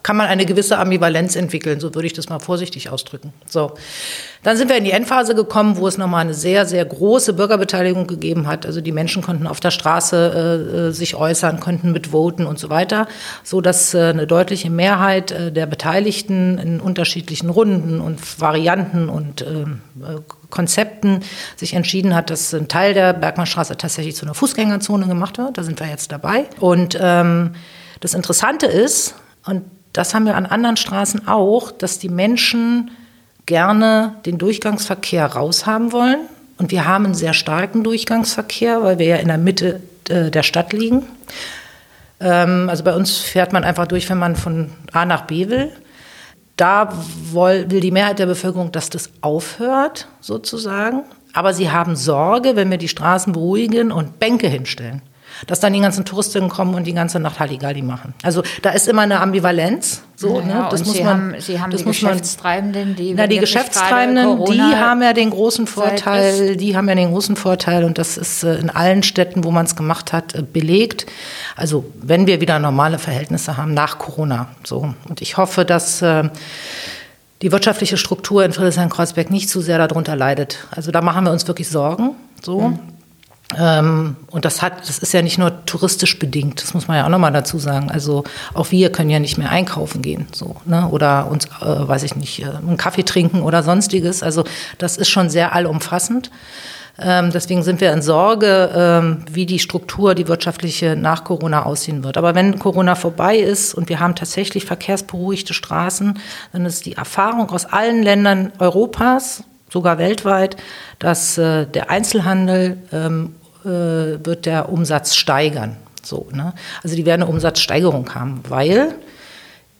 kann 0.02 0.16
man 0.16 0.26
eine 0.26 0.46
gewisse 0.46 0.78
Ambivalenz 0.78 1.36
entwickeln, 1.36 1.80
so 1.80 1.94
würde 1.94 2.06
ich 2.06 2.12
das 2.12 2.28
mal 2.28 2.38
vorsichtig 2.38 2.90
ausdrücken. 2.90 3.32
So. 3.46 3.72
Dann 4.42 4.56
sind 4.56 4.68
wir 4.68 4.76
in 4.76 4.84
die 4.84 4.90
Endphase 4.90 5.34
gekommen, 5.36 5.76
wo 5.76 5.86
es 5.86 5.98
nochmal 5.98 6.22
eine 6.22 6.34
sehr, 6.34 6.66
sehr 6.66 6.84
große 6.84 7.32
Bürgerbeteiligung 7.34 8.08
gegeben 8.08 8.48
hat. 8.48 8.66
Also 8.66 8.80
die 8.80 8.90
Menschen 8.90 9.22
konnten 9.22 9.46
auf 9.46 9.60
der 9.60 9.70
Straße 9.70 10.88
äh, 10.88 10.92
sich 10.92 11.14
äußern, 11.14 11.60
konnten 11.60 11.92
mitvoten 11.92 12.46
und 12.46 12.58
so 12.58 12.68
weiter, 12.68 13.06
so 13.44 13.60
dass 13.60 13.94
äh, 13.94 14.00
eine 14.00 14.26
deutliche 14.26 14.68
Mehrheit 14.68 15.30
äh, 15.30 15.52
der 15.52 15.66
Beteiligten 15.66 16.58
in 16.58 16.80
unterschiedlichen 16.80 17.50
Runden 17.50 18.00
und 18.00 18.40
Varianten 18.40 19.08
und 19.08 19.42
ähm, 19.42 19.80
äh, 20.00 20.20
Konzepten 20.50 21.20
sich 21.56 21.74
entschieden 21.74 22.14
hat, 22.14 22.28
dass 22.28 22.52
ein 22.52 22.68
Teil 22.68 22.94
der 22.94 23.12
Bergmannstraße 23.12 23.76
tatsächlich 23.76 24.16
zu 24.16 24.26
einer 24.26 24.34
Fußgängerzone 24.34 25.06
gemacht 25.06 25.38
wird. 25.38 25.56
Da 25.56 25.62
sind 25.62 25.78
wir 25.78 25.86
jetzt 25.86 26.10
dabei. 26.10 26.46
Und 26.58 26.98
ähm, 27.00 27.52
das 28.00 28.14
Interessante 28.14 28.66
ist, 28.66 29.14
und 29.44 29.64
das 29.92 30.14
haben 30.14 30.24
wir 30.24 30.36
an 30.36 30.46
anderen 30.46 30.76
Straßen 30.76 31.28
auch, 31.28 31.70
dass 31.70 31.98
die 31.98 32.08
Menschen 32.08 32.90
gerne 33.46 34.14
den 34.24 34.38
Durchgangsverkehr 34.38 35.26
raushaben 35.26 35.92
wollen. 35.92 36.20
Und 36.58 36.70
wir 36.70 36.86
haben 36.86 37.06
einen 37.06 37.14
sehr 37.14 37.34
starken 37.34 37.82
Durchgangsverkehr, 37.82 38.82
weil 38.82 38.98
wir 38.98 39.06
ja 39.06 39.16
in 39.16 39.28
der 39.28 39.38
Mitte 39.38 39.80
äh, 40.08 40.30
der 40.30 40.42
Stadt 40.42 40.72
liegen. 40.72 41.04
Ähm, 42.20 42.68
also 42.70 42.84
bei 42.84 42.94
uns 42.94 43.18
fährt 43.18 43.52
man 43.52 43.64
einfach 43.64 43.86
durch, 43.86 44.08
wenn 44.08 44.18
man 44.18 44.36
von 44.36 44.70
A 44.92 45.04
nach 45.04 45.22
B 45.22 45.48
will. 45.48 45.70
Da 46.56 46.92
will 47.32 47.80
die 47.80 47.90
Mehrheit 47.90 48.18
der 48.18 48.26
Bevölkerung, 48.26 48.72
dass 48.72 48.90
das 48.90 49.10
aufhört, 49.20 50.08
sozusagen. 50.20 51.02
Aber 51.32 51.54
sie 51.54 51.70
haben 51.70 51.96
Sorge, 51.96 52.56
wenn 52.56 52.70
wir 52.70 52.78
die 52.78 52.88
Straßen 52.88 53.32
beruhigen 53.32 53.90
und 53.90 54.20
Bänke 54.20 54.48
hinstellen 54.48 55.02
dass 55.46 55.60
dann 55.60 55.72
die 55.72 55.80
ganzen 55.80 56.04
Touristinnen 56.04 56.48
kommen 56.48 56.74
und 56.74 56.84
die 56.84 56.92
ganze 56.92 57.20
Nacht 57.20 57.40
Halligalli 57.40 57.82
machen. 57.82 58.14
Also 58.22 58.42
da 58.62 58.70
ist 58.70 58.88
immer 58.88 59.02
eine 59.02 59.20
Ambivalenz. 59.20 60.02
So, 60.16 60.38
ja, 60.38 60.46
ne? 60.46 60.68
das 60.70 60.84
muss 60.84 60.94
Sie 60.94 61.02
man, 61.02 61.32
haben, 61.32 61.40
Sie 61.40 61.60
haben 61.60 61.70
die 61.70 61.82
Geschäftstreibenden, 61.82 62.94
die 62.94 63.14
na, 63.14 63.26
die 63.26 63.38
Geschäftstreibenden, 63.38 64.44
die 64.44 64.60
haben 64.60 65.02
ja 65.02 65.12
den 65.12 65.30
großen 65.30 65.66
Vorteil, 65.66 66.56
die 66.56 66.76
haben 66.76 66.88
ja 66.88 66.94
den 66.94 67.10
großen 67.10 67.34
Vorteil 67.34 67.82
und 67.82 67.98
das 67.98 68.16
ist 68.16 68.44
äh, 68.44 68.54
in 68.54 68.70
allen 68.70 69.02
Städten, 69.02 69.42
wo 69.42 69.50
man 69.50 69.66
es 69.66 69.74
gemacht 69.74 70.12
hat, 70.12 70.34
äh, 70.34 70.42
belegt. 70.42 71.06
Also 71.56 71.84
wenn 72.00 72.28
wir 72.28 72.40
wieder 72.40 72.58
normale 72.60 72.98
Verhältnisse 72.98 73.56
haben 73.56 73.74
nach 73.74 73.98
Corona, 73.98 74.48
so 74.62 74.94
und 75.08 75.20
ich 75.22 75.38
hoffe, 75.38 75.64
dass 75.64 76.02
äh, 76.02 76.28
die 77.42 77.50
wirtschaftliche 77.50 77.96
Struktur 77.96 78.44
in 78.44 78.52
Friedrichshain-Kreuzberg 78.52 79.30
nicht 79.30 79.50
zu 79.50 79.60
sehr 79.60 79.78
darunter 79.78 80.14
leidet. 80.14 80.58
Also 80.70 80.92
da 80.92 81.02
machen 81.02 81.24
wir 81.24 81.32
uns 81.32 81.48
wirklich 81.48 81.68
Sorgen. 81.68 82.10
So. 82.40 82.60
Mhm. 82.60 82.78
Ähm, 83.58 84.16
und 84.30 84.44
das 84.44 84.62
hat, 84.62 84.88
das 84.88 84.98
ist 84.98 85.12
ja 85.12 85.22
nicht 85.22 85.38
nur 85.38 85.64
touristisch 85.66 86.18
bedingt, 86.18 86.62
das 86.62 86.74
muss 86.74 86.88
man 86.88 86.96
ja 86.96 87.04
auch 87.04 87.10
nochmal 87.10 87.32
dazu 87.32 87.58
sagen. 87.58 87.90
Also 87.90 88.24
auch 88.54 88.70
wir 88.70 88.90
können 88.90 89.10
ja 89.10 89.18
nicht 89.18 89.38
mehr 89.38 89.50
einkaufen 89.50 90.02
gehen, 90.02 90.26
so, 90.32 90.56
ne? 90.64 90.88
Oder 90.88 91.30
uns, 91.30 91.46
äh, 91.46 91.66
weiß 91.66 92.02
ich 92.04 92.16
nicht, 92.16 92.42
äh, 92.42 92.46
einen 92.46 92.76
Kaffee 92.76 93.04
trinken 93.04 93.42
oder 93.42 93.62
sonstiges. 93.62 94.22
Also 94.22 94.44
das 94.78 94.96
ist 94.96 95.10
schon 95.10 95.30
sehr 95.30 95.54
allumfassend. 95.54 96.30
Ähm, 96.98 97.30
deswegen 97.32 97.62
sind 97.62 97.80
wir 97.80 97.92
in 97.92 98.02
Sorge, 98.02 98.70
ähm, 98.74 99.24
wie 99.30 99.46
die 99.46 99.58
Struktur, 99.58 100.14
die 100.14 100.28
wirtschaftliche 100.28 100.94
nach 100.94 101.24
Corona 101.24 101.64
aussehen 101.64 102.04
wird. 102.04 102.18
Aber 102.18 102.34
wenn 102.34 102.58
Corona 102.58 102.94
vorbei 102.94 103.38
ist 103.38 103.74
und 103.74 103.88
wir 103.88 103.98
haben 103.98 104.14
tatsächlich 104.14 104.66
verkehrsberuhigte 104.66 105.54
Straßen, 105.54 106.18
dann 106.52 106.66
ist 106.66 106.84
die 106.84 106.94
Erfahrung 106.94 107.50
aus 107.50 107.64
allen 107.64 108.02
Ländern 108.02 108.52
Europas, 108.58 109.42
sogar 109.70 109.96
weltweit, 109.96 110.56
dass 110.98 111.38
äh, 111.38 111.66
der 111.66 111.88
Einzelhandel 111.90 112.76
ähm, 112.92 113.34
äh, 113.40 113.41
wird 113.64 114.46
der 114.46 114.68
Umsatz 114.70 115.14
steigern. 115.14 115.76
So, 116.02 116.28
ne? 116.32 116.52
Also 116.82 116.96
die 116.96 117.06
werden 117.06 117.22
eine 117.22 117.30
Umsatzsteigerung 117.30 118.14
haben, 118.14 118.42
weil 118.48 118.94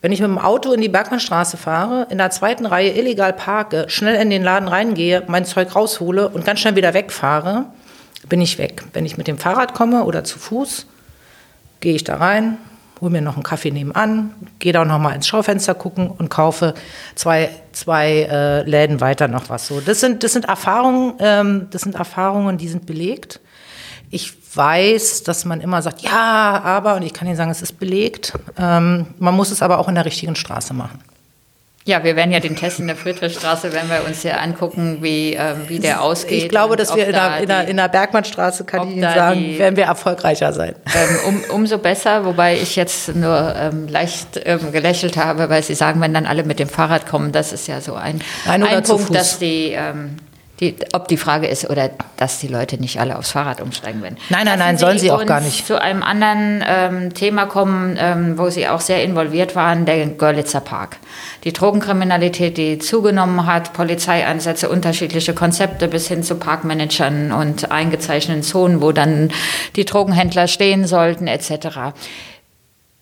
wenn 0.01 0.11
ich 0.11 0.19
mit 0.19 0.29
dem 0.29 0.37
Auto 0.37 0.73
in 0.73 0.81
die 0.81 0.89
Bergmannstraße 0.89 1.55
fahre, 1.55 2.07
in 2.09 2.17
der 2.17 2.29
zweiten 2.29 2.65
Reihe 2.65 2.91
illegal 2.91 3.31
parke, 3.31 3.85
schnell 3.87 4.21
in 4.21 4.29
den 4.29 4.43
Laden 4.43 4.67
reingehe, 4.67 5.23
mein 5.27 5.45
Zeug 5.45 5.73
raushole 5.75 6.27
und 6.27 6.43
ganz 6.45 6.59
schnell 6.59 6.75
wieder 6.75 6.93
wegfahre, 6.93 7.67
bin 8.27 8.41
ich 8.41 8.57
weg. 8.57 8.83
Wenn 8.91 9.05
ich 9.05 9.17
mit 9.17 9.27
dem 9.27 9.37
Fahrrad 9.37 9.73
komme 9.73 10.03
oder 10.03 10.25
zu 10.25 10.39
Fuß, 10.39 10.87
gehe 11.79 11.95
ich 11.95 12.03
da 12.03 12.17
rein, 12.17 12.57
hole 12.99 13.11
mir 13.11 13.21
noch 13.21 13.35
einen 13.35 13.43
Kaffee 13.43 13.71
nebenan, 13.71 14.33
gehe 14.59 14.73
da 14.73 14.83
noch 14.83 14.99
mal 14.99 15.13
ins 15.13 15.27
Schaufenster 15.27 15.73
gucken 15.73 16.09
und 16.09 16.29
kaufe 16.29 16.73
zwei, 17.15 17.49
zwei 17.71 18.27
äh, 18.29 18.69
Läden 18.69 18.99
weiter 18.99 19.29
noch 19.29 19.49
was. 19.49 19.67
So, 19.67 19.79
das 19.79 20.01
sind, 20.01 20.23
das 20.23 20.33
sind 20.33 20.45
Erfahrungen, 20.45 21.13
ähm, 21.19 21.67
das 21.71 21.83
sind 21.83 21.95
Erfahrungen, 21.95 22.57
die 22.57 22.67
sind 22.67 22.85
belegt. 22.85 23.39
Ich 24.13 24.33
weiß, 24.55 25.23
dass 25.23 25.43
man 25.43 25.59
immer 25.59 25.81
sagt, 25.81 26.01
ja, 26.01 26.61
aber, 26.63 26.95
und 26.95 27.01
ich 27.01 27.13
kann 27.13 27.27
Ihnen 27.27 27.35
sagen, 27.35 27.49
es 27.49 27.63
ist 27.63 27.79
belegt. 27.79 28.33
Ähm, 28.59 29.07
man 29.17 29.33
muss 29.33 29.49
es 29.49 29.63
aber 29.63 29.79
auch 29.79 29.87
in 29.87 29.95
der 29.95 30.05
richtigen 30.05 30.35
Straße 30.35 30.73
machen. 30.73 30.99
Ja, 31.85 32.01
wir 32.03 32.15
werden 32.15 32.31
ja 32.31 32.39
den 32.39 32.55
Test 32.55 32.79
in 32.79 32.87
der 32.87 32.95
Friedrichstraße, 32.95 33.73
wenn 33.73 33.89
wir 33.89 34.05
uns 34.07 34.23
ja 34.23 34.35
angucken, 34.35 34.99
wie, 35.01 35.33
äh, 35.33 35.55
wie 35.67 35.79
der 35.79 36.01
ausgeht. 36.01 36.43
Ich 36.43 36.49
glaube, 36.49 36.77
dass 36.77 36.95
wir 36.95 37.07
in 37.07 37.11
der, 37.11 37.39
in, 37.39 37.47
der, 37.47 37.67
in 37.67 37.75
der 37.75 37.89
Bergmannstraße, 37.89 38.63
kann 38.63 38.87
ich 38.87 38.95
Ihnen 38.95 39.01
sagen, 39.01 39.39
die, 39.39 39.59
werden 39.59 39.75
wir 39.75 39.85
erfolgreicher 39.85 40.53
sein. 40.53 40.75
Ähm, 40.95 41.17
um, 41.49 41.55
umso 41.55 41.79
besser, 41.79 42.23
wobei 42.23 42.55
ich 42.55 42.77
jetzt 42.77 43.13
nur 43.15 43.53
ähm, 43.57 43.89
leicht 43.89 44.39
ähm, 44.45 44.71
gelächelt 44.71 45.17
habe, 45.17 45.49
weil 45.49 45.61
Sie 45.61 45.75
sagen, 45.75 45.99
wenn 45.99 46.13
dann 46.13 46.25
alle 46.25 46.43
mit 46.43 46.59
dem 46.59 46.69
Fahrrad 46.69 47.05
kommen, 47.05 47.33
das 47.33 47.51
ist 47.51 47.67
ja 47.67 47.81
so 47.81 47.95
ein, 47.95 48.21
Nein, 48.45 48.63
ein 48.63 48.83
Punkt, 48.83 49.13
dass 49.13 49.39
die 49.39 49.71
ähm, 49.71 50.17
die, 50.59 50.75
ob 50.93 51.07
die 51.07 51.17
Frage 51.17 51.47
ist 51.47 51.67
oder 51.69 51.89
dass 52.17 52.37
die 52.37 52.47
Leute 52.47 52.77
nicht 52.77 52.99
alle 52.99 53.17
aufs 53.17 53.31
Fahrrad 53.31 53.59
umsteigen 53.59 54.03
werden. 54.03 54.17
Nein, 54.29 54.45
nein, 54.45 54.59
nein, 54.59 54.77
sollen 54.77 54.99
sie 54.99 55.11
auch 55.11 55.25
gar 55.25 55.41
nicht. 55.41 55.65
Zu 55.65 55.81
einem 55.81 56.03
anderen 56.03 56.63
ähm, 56.65 57.13
Thema 57.13 57.47
kommen, 57.47 57.97
ähm, 57.99 58.37
wo 58.37 58.49
Sie 58.49 58.67
auch 58.67 58.79
sehr 58.79 59.03
involviert 59.03 59.55
waren, 59.55 59.85
der 59.85 60.05
Görlitzer 60.05 60.61
Park. 60.61 60.97
Die 61.43 61.53
Drogenkriminalität, 61.53 62.57
die 62.57 62.77
zugenommen 62.77 63.47
hat, 63.47 63.73
Polizeieinsätze, 63.73 64.69
unterschiedliche 64.69 65.33
Konzepte 65.33 65.87
bis 65.87 66.07
hin 66.07 66.23
zu 66.23 66.35
Parkmanagern 66.35 67.31
und 67.31 67.71
eingezeichneten 67.71 68.43
Zonen, 68.43 68.81
wo 68.81 68.91
dann 68.91 69.31
die 69.75 69.85
Drogenhändler 69.85 70.47
stehen 70.47 70.85
sollten, 70.85 71.25
etc. 71.25 71.93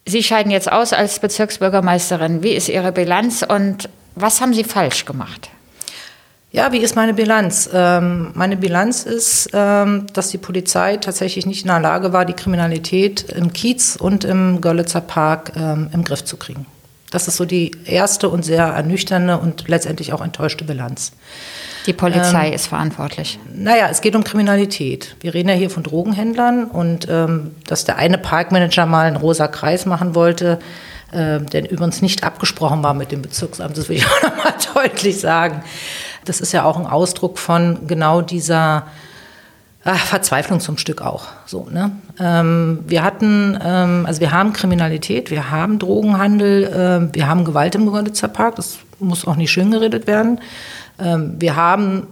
Sie 0.06 0.24
scheiden 0.24 0.52
jetzt 0.52 0.72
aus 0.72 0.94
als 0.94 1.20
Bezirksbürgermeisterin. 1.20 2.44
Wie 2.44 2.54
ist 2.54 2.70
Ihre 2.70 2.94
Bilanz 2.94 3.46
und 3.48 3.90
was 4.16 4.40
haben 4.40 4.54
Sie 4.54 4.64
falsch 4.64 5.06
gemacht? 5.06 5.50
Ja, 6.54 6.74
wie 6.74 6.80
ist 6.80 6.98
meine 6.98 7.14
Bilanz? 7.14 7.70
Ähm, 7.74 8.32
meine 8.34 8.58
Bilanz 8.58 9.04
ist, 9.04 9.50
ähm, 9.54 10.08
dass 10.14 10.30
die 10.30 10.38
Polizei 10.38 10.98
tatsächlich 10.98 11.46
nicht 11.46 11.62
in 11.62 11.70
der 11.70 11.80
Lage 11.80 12.12
war, 12.12 12.26
die 12.26 12.34
Kriminalität 12.34 13.24
im 13.30 13.54
Kiez 13.54 13.96
und 13.96 14.26
im 14.26 14.60
Görlitzer 14.60 15.00
Park 15.00 15.54
ähm, 15.56 15.90
im 15.94 16.04
Griff 16.04 16.26
zu 16.26 16.36
kriegen. 16.36 16.66
Das 17.10 17.30
ist 17.30 17.38
so 17.38 17.46
die 17.46 17.72
erste 17.86 18.28
und 18.28 18.44
sehr 18.44 18.66
ernüchternde 18.66 19.38
und 19.38 19.68
letztendlich 19.70 20.12
auch 20.12 20.22
enttäuschte 20.22 20.66
Bilanz. 20.66 21.14
Die 21.86 21.94
Polizei 21.94 22.48
ähm, 22.48 22.54
ist 22.54 22.68
verantwortlich. 22.68 23.40
Naja, 23.54 23.88
es 23.90 24.02
geht 24.02 24.16
um 24.16 24.24
Kriminalität. 24.24 25.16
Wir 25.22 25.34
reden 25.34 25.50
ja 25.50 25.56
hier 25.56 25.70
von 25.70 25.84
Drogenhändlern 25.84 26.66
und 26.66 27.08
ähm, 27.10 27.56
dass 27.66 27.86
der 27.86 27.96
eine 27.96 28.18
Parkmanager 28.18 28.86
mal 28.86 29.08
einen 29.08 29.16
rosa 29.16 29.48
Kreis 29.48 29.86
machen 29.86 30.16
wollte, 30.16 30.60
äh, 31.12 31.40
der 31.40 31.72
übrigens 31.72 32.02
nicht 32.02 32.24
abgesprochen 32.24 32.84
war 32.84 32.94
mit 32.94 33.12
dem 33.12 33.22
Bezirksamt, 33.22 33.78
das 33.78 33.90
will 33.90 33.98
ich 33.98 34.06
auch 34.06 34.24
nochmal 34.24 34.54
deutlich 34.74 35.20
sagen. 35.20 35.64
Das 36.26 36.42
ist 36.42 36.52
ja 36.52 36.64
auch 36.64 36.78
ein 36.78 36.86
Ausdruck 36.86 37.38
von 37.38 37.88
genau 37.88 38.22
dieser 38.22 38.88
ach, 39.84 40.06
Verzweiflung 40.06 40.60
zum 40.60 40.78
Stück 40.78 41.02
auch. 41.02 41.26
So, 41.46 41.68
ne? 41.72 41.92
Ähm, 42.20 42.80
wir 42.88 43.04
hatten, 43.04 43.58
ähm, 43.64 44.06
also 44.06 44.22
wir 44.22 44.32
haben 44.32 44.54
Kriminalität, 44.54 45.32
wir 45.32 45.52
haben 45.52 45.80
Drogenhandel, 45.80 46.64
äh, 47.12 47.14
wir 47.14 47.28
haben 47.28 47.46
Gewalt 47.46 47.76
im 47.76 47.92
Görlitzer 47.92 48.28
Park, 48.28 48.56
das 48.56 48.80
muss 49.00 49.28
auch 49.28 49.36
nicht 49.36 49.52
schön 49.52 49.72
geredet 49.72 50.08
werden. 50.08 50.40
Ähm, 51.00 51.36
wir 51.40 51.56
haben 51.56 52.08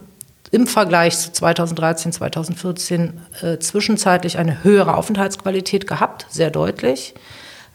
im 0.51 0.65
Vergleich 0.65 1.17
zu 1.17 1.31
2013, 1.31 2.11
2014 2.11 3.21
äh, 3.41 3.59
zwischenzeitlich 3.59 4.37
eine 4.37 4.63
höhere 4.63 4.95
Aufenthaltsqualität 4.95 5.85
gehabt, 5.85 6.25
sehr 6.29 6.49
deutlich. 6.49 7.13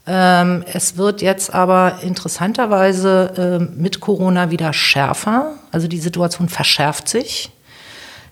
Ähm, 0.06 0.64
es 0.70 0.96
wird 0.96 1.22
jetzt 1.22 1.54
aber 1.54 2.00
interessanterweise 2.02 3.60
äh, 3.60 3.80
mit 3.80 4.00
Corona 4.00 4.50
wieder 4.50 4.72
schärfer. 4.72 5.54
Also 5.72 5.88
die 5.88 5.98
Situation 5.98 6.48
verschärft 6.48 7.08
sich. 7.08 7.50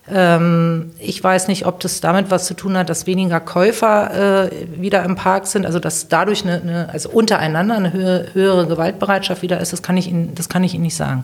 Ähm, 0.07 0.91
ich 0.99 1.23
weiß 1.23 1.47
nicht, 1.47 1.65
ob 1.65 1.79
das 1.79 2.01
damit 2.01 2.29
was 2.29 2.45
zu 2.45 2.53
tun 2.53 2.77
hat, 2.77 2.89
dass 2.89 3.07
weniger 3.07 3.39
Käufer 3.39 4.49
äh, 4.51 4.51
wieder 4.79 5.03
im 5.03 5.15
Park 5.15 5.47
sind, 5.47 5.65
also 5.65 5.79
dass 5.79 6.09
dadurch 6.09 6.43
eine, 6.43 6.61
eine 6.61 6.89
also 6.91 7.09
untereinander 7.09 7.75
eine 7.75 7.93
höhere, 7.93 8.25
höhere, 8.33 8.67
Gewaltbereitschaft 8.67 9.41
wieder 9.41 9.59
ist. 9.59 9.71
Das 9.71 9.81
kann 9.81 9.95
ich 9.97 10.07
Ihnen, 10.07 10.35
das 10.35 10.49
kann 10.49 10.63
ich 10.63 10.73
Ihnen 10.73 10.83
nicht 10.83 10.95
sagen. 10.95 11.23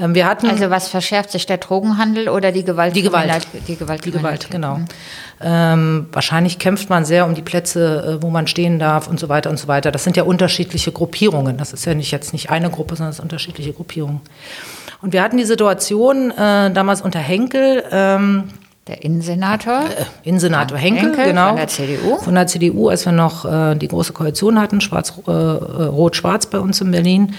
Ähm, 0.00 0.14
wir 0.14 0.26
hatten 0.26 0.48
also 0.48 0.70
was 0.70 0.88
verschärft 0.88 1.30
sich, 1.30 1.46
der 1.46 1.58
Drogenhandel 1.58 2.28
oder 2.28 2.52
die 2.52 2.64
Gewalt? 2.64 2.96
Die 2.96 3.02
Gewalt. 3.02 3.46
Die 3.68 3.76
Gewalt, 3.76 4.04
die 4.04 4.10
Gewalt 4.10 4.50
genau. 4.50 4.76
Mhm. 4.76 4.84
Ähm, 5.42 6.08
wahrscheinlich 6.12 6.58
kämpft 6.58 6.90
man 6.90 7.04
sehr 7.04 7.26
um 7.26 7.34
die 7.34 7.42
Plätze, 7.42 8.18
äh, 8.18 8.22
wo 8.22 8.30
man 8.30 8.46
stehen 8.46 8.78
darf 8.78 9.08
und 9.08 9.18
so 9.18 9.28
weiter 9.28 9.50
und 9.50 9.58
so 9.58 9.68
weiter. 9.68 9.90
Das 9.90 10.04
sind 10.04 10.16
ja 10.16 10.24
unterschiedliche 10.24 10.92
Gruppierungen. 10.92 11.56
Das 11.56 11.72
ist 11.72 11.84
ja 11.84 11.94
nicht 11.94 12.10
jetzt 12.10 12.32
nicht 12.32 12.50
eine 12.50 12.70
Gruppe, 12.70 12.96
sondern 12.96 13.10
es 13.10 13.16
sind 13.16 13.24
unterschiedliche 13.24 13.72
Gruppierungen. 13.72 14.20
Und 15.02 15.12
wir 15.12 15.22
hatten 15.22 15.38
die 15.38 15.44
Situation 15.44 16.30
äh, 16.30 16.70
damals 16.70 17.00
unter 17.00 17.18
Henkel, 17.18 17.84
ähm, 17.90 18.44
der 18.90 19.04
Innensenator? 19.04 19.84
Äh, 19.84 20.28
Innensenator 20.28 20.76
Henkel, 20.76 21.10
Henkel, 21.10 21.24
genau. 21.26 21.48
Von 21.48 21.56
der 21.56 21.68
CDU. 21.68 22.16
Von 22.18 22.34
der 22.34 22.46
CDU, 22.46 22.88
als 22.88 23.06
wir 23.06 23.12
noch 23.12 23.44
äh, 23.44 23.74
die 23.76 23.88
große 23.88 24.12
Koalition 24.12 24.60
hatten, 24.60 24.80
Schwarz, 24.80 25.14
äh, 25.26 25.30
Rot-Schwarz 25.30 26.46
bei 26.46 26.58
uns 26.58 26.80
in 26.80 26.90
Berlin. 26.90 27.34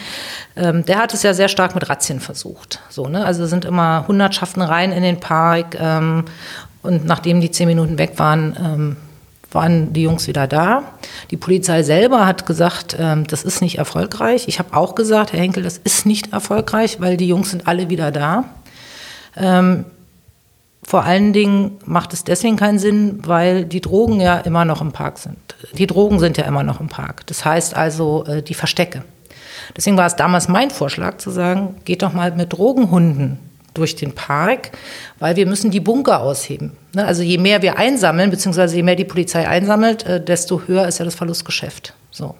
Ähm, 0.55 0.85
der 0.85 0.99
hat 0.99 1.13
es 1.13 1.23
ja 1.23 1.33
sehr 1.33 1.49
stark 1.49 1.75
mit 1.75 1.89
Razzien 1.89 2.19
versucht. 2.19 2.79
So, 2.89 3.07
ne? 3.07 3.25
Also 3.25 3.45
sind 3.45 3.65
immer 3.65 4.05
Hundertschaften 4.07 4.61
rein 4.61 4.91
in 4.91 5.03
den 5.03 5.19
Park. 5.19 5.77
Ähm, 5.79 6.25
und 6.81 7.05
nachdem 7.05 7.41
die 7.41 7.51
zehn 7.51 7.67
Minuten 7.67 7.97
weg 7.99 8.13
waren, 8.17 8.57
ähm, 8.59 8.97
waren 9.51 9.93
die 9.93 10.03
Jungs 10.03 10.27
wieder 10.27 10.47
da. 10.47 10.83
Die 11.29 11.37
Polizei 11.37 11.83
selber 11.83 12.25
hat 12.25 12.45
gesagt, 12.45 12.95
ähm, 12.97 13.27
das 13.27 13.43
ist 13.43 13.61
nicht 13.61 13.77
erfolgreich. 13.77 14.47
Ich 14.47 14.59
habe 14.59 14.75
auch 14.75 14.95
gesagt, 14.95 15.33
Herr 15.33 15.39
Henkel, 15.39 15.63
das 15.63 15.77
ist 15.77 16.05
nicht 16.05 16.31
erfolgreich, 16.31 17.01
weil 17.01 17.17
die 17.17 17.27
Jungs 17.27 17.51
sind 17.51 17.67
alle 17.67 17.89
wieder 17.89 18.11
da. 18.11 18.45
Ähm, 19.35 19.85
vor 20.91 21.05
allen 21.05 21.31
Dingen 21.31 21.77
macht 21.85 22.11
es 22.11 22.25
deswegen 22.25 22.57
keinen 22.57 22.77
Sinn, 22.77 23.19
weil 23.25 23.63
die 23.63 23.79
Drogen 23.79 24.19
ja 24.19 24.39
immer 24.39 24.65
noch 24.65 24.81
im 24.81 24.91
Park 24.91 25.19
sind. 25.19 25.37
Die 25.77 25.87
Drogen 25.87 26.19
sind 26.19 26.35
ja 26.35 26.43
immer 26.43 26.63
noch 26.63 26.81
im 26.81 26.89
Park. 26.89 27.25
Das 27.27 27.45
heißt 27.45 27.77
also 27.77 28.25
äh, 28.25 28.43
die 28.43 28.53
Verstecke. 28.53 29.05
Deswegen 29.77 29.95
war 29.95 30.05
es 30.05 30.17
damals 30.17 30.49
mein 30.49 30.69
Vorschlag 30.69 31.19
zu 31.19 31.29
sagen, 31.31 31.75
geht 31.85 32.01
doch 32.01 32.11
mal 32.11 32.33
mit 32.33 32.51
Drogenhunden 32.51 33.39
durch 33.73 33.95
den 33.95 34.13
Park, 34.13 34.71
weil 35.17 35.37
wir 35.37 35.45
müssen 35.45 35.71
die 35.71 35.79
Bunker 35.79 36.19
ausheben. 36.19 36.73
Ne, 36.93 37.05
also 37.05 37.21
je 37.21 37.37
mehr 37.37 37.61
wir 37.61 37.77
einsammeln, 37.77 38.29
beziehungsweise 38.29 38.75
je 38.75 38.83
mehr 38.83 38.97
die 38.97 39.05
Polizei 39.05 39.47
einsammelt, 39.47 40.05
äh, 40.05 40.21
desto 40.21 40.63
höher 40.67 40.89
ist 40.89 40.99
ja 40.99 41.05
das 41.05 41.15
Verlustgeschäft. 41.15 41.93
So. 42.11 42.35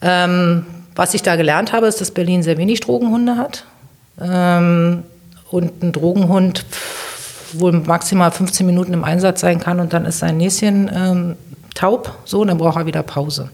Ähm, 0.00 0.64
was 0.96 1.12
ich 1.12 1.20
da 1.20 1.36
gelernt 1.36 1.74
habe, 1.74 1.88
ist, 1.88 2.00
dass 2.00 2.10
Berlin 2.10 2.42
sehr 2.42 2.56
wenig 2.56 2.80
Drogenhunde 2.80 3.36
hat. 3.36 3.64
Ähm, 4.18 5.02
und 5.50 5.82
ein 5.82 5.92
Drogenhund 5.92 6.64
wohl 7.54 7.72
maximal 7.72 8.30
15 8.30 8.66
Minuten 8.66 8.92
im 8.92 9.04
Einsatz 9.04 9.40
sein 9.40 9.60
kann 9.60 9.80
und 9.80 9.92
dann 9.92 10.04
ist 10.04 10.18
sein 10.18 10.36
Näschen 10.36 10.90
ähm, 10.94 11.36
taub, 11.78 12.12
so, 12.24 12.40
und 12.40 12.48
dann 12.48 12.58
braucht 12.58 12.76
er 12.76 12.86
wieder 12.86 13.02
Pause. 13.02 13.50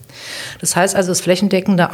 Das 0.61 0.75
heißt 0.75 0.97
also, 0.97 1.11
das 1.11 1.21
flächendeckende 1.21 1.89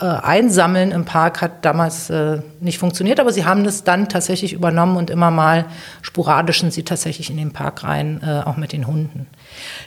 äh, 0.00 0.04
Einsammeln 0.04 0.90
im 0.90 1.06
Park 1.06 1.40
hat 1.40 1.64
damals 1.64 2.10
äh, 2.10 2.40
nicht 2.60 2.78
funktioniert, 2.78 3.18
aber 3.18 3.32
sie 3.32 3.46
haben 3.46 3.64
das 3.64 3.82
dann 3.82 4.08
tatsächlich 4.08 4.52
übernommen 4.52 4.96
und 4.96 5.08
immer 5.08 5.30
mal 5.30 5.64
sporadisch 6.02 6.60
sind 6.60 6.72
sie 6.72 6.82
tatsächlich 6.82 7.30
in 7.30 7.38
den 7.38 7.52
Park 7.52 7.82
rein, 7.84 8.20
äh, 8.22 8.46
auch 8.46 8.58
mit 8.58 8.72
den 8.72 8.86
Hunden. 8.86 9.26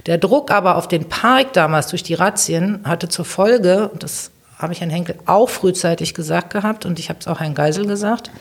Der 0.08 0.17
Druck 0.17 0.50
aber 0.50 0.77
auf 0.77 0.88
den 0.88 1.08
Park 1.10 1.53
damals 1.53 1.88
durch 1.88 2.01
die 2.01 2.15
Razzien 2.15 2.79
hatte 2.86 3.08
zur 3.08 3.25
Folge, 3.25 3.89
und 3.89 4.01
das 4.01 4.32
habe 4.58 4.74
ich 4.74 4.82
Herrn 4.82 4.89
Henkel 4.89 5.15
auch 5.25 5.50
frühzeitig 5.50 6.15
gesagt 6.15 6.51
gehabt 6.51 6.86
und 6.86 6.98
ich 6.98 7.10
habe 7.10 7.20
es 7.20 7.27
auch 7.27 7.39
Herrn 7.39 7.53
Geisel 7.53 7.86
gesagt, 7.86 8.32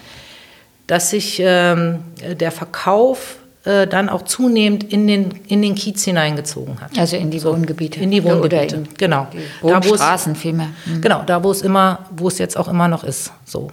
dass 0.87 1.11
sich 1.11 1.41
ähm, 1.45 2.01
der 2.39 2.51
Verkauf 2.51 3.37
äh, 3.65 3.87
dann 3.87 4.09
auch 4.09 4.23
zunehmend 4.23 4.85
in 4.93 5.07
den, 5.07 5.31
in 5.47 5.63
den 5.63 5.75
Kiez 5.77 6.03
hineingezogen 6.05 6.81
hat. 6.81 6.99
Also 6.99 7.17
in 7.17 7.31
die 7.31 7.43
Wohngebiete. 7.45 8.01
In 8.01 8.11
die 8.11 8.25
Wohngebiete, 8.25 8.77
in 8.77 8.89
genau. 8.99 9.29
Wohnstraßen 9.61 10.35
vielmehr. 10.35 10.71
Mhm. 10.85 11.01
Genau, 11.01 11.23
da 11.25 11.45
wo 11.45 11.51
es 11.53 11.63
immer, 11.63 12.07
wo 12.11 12.27
es 12.29 12.39
jetzt 12.39 12.57
auch 12.57 12.67
immer 12.67 12.89
noch 12.89 13.05
ist. 13.05 13.33
So. 13.45 13.71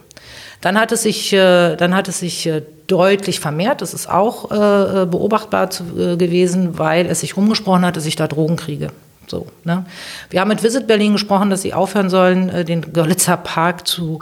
Dann 0.61 0.79
hat 0.79 0.91
es 0.91 1.03
sich, 1.03 1.33
äh, 1.33 1.75
dann 1.75 1.95
hat 1.95 2.07
es 2.07 2.19
sich 2.19 2.45
äh, 2.45 2.61
deutlich 2.85 3.39
vermehrt. 3.39 3.81
Das 3.81 3.93
ist 3.93 4.09
auch 4.09 4.51
äh, 4.51 5.05
beobachtbar 5.05 5.69
zu, 5.71 5.83
äh, 5.97 6.17
gewesen, 6.17 6.77
weil 6.77 7.05
es 7.07 7.21
sich 7.21 7.35
rumgesprochen 7.35 7.85
hat, 7.85 7.97
dass 7.97 8.05
ich 8.05 8.15
da 8.15 8.27
Drogen 8.27 8.57
kriege. 8.57 8.89
So, 9.25 9.47
ne? 9.63 9.85
Wir 10.29 10.41
haben 10.41 10.49
mit 10.49 10.63
Visit 10.63 10.85
Berlin 10.87 11.13
gesprochen, 11.13 11.49
dass 11.49 11.61
sie 11.61 11.73
aufhören 11.73 12.09
sollen, 12.09 12.49
äh, 12.49 12.65
den 12.65 12.93
Görlitzer 12.93 13.37
Park 13.37 13.87
zu 13.87 14.19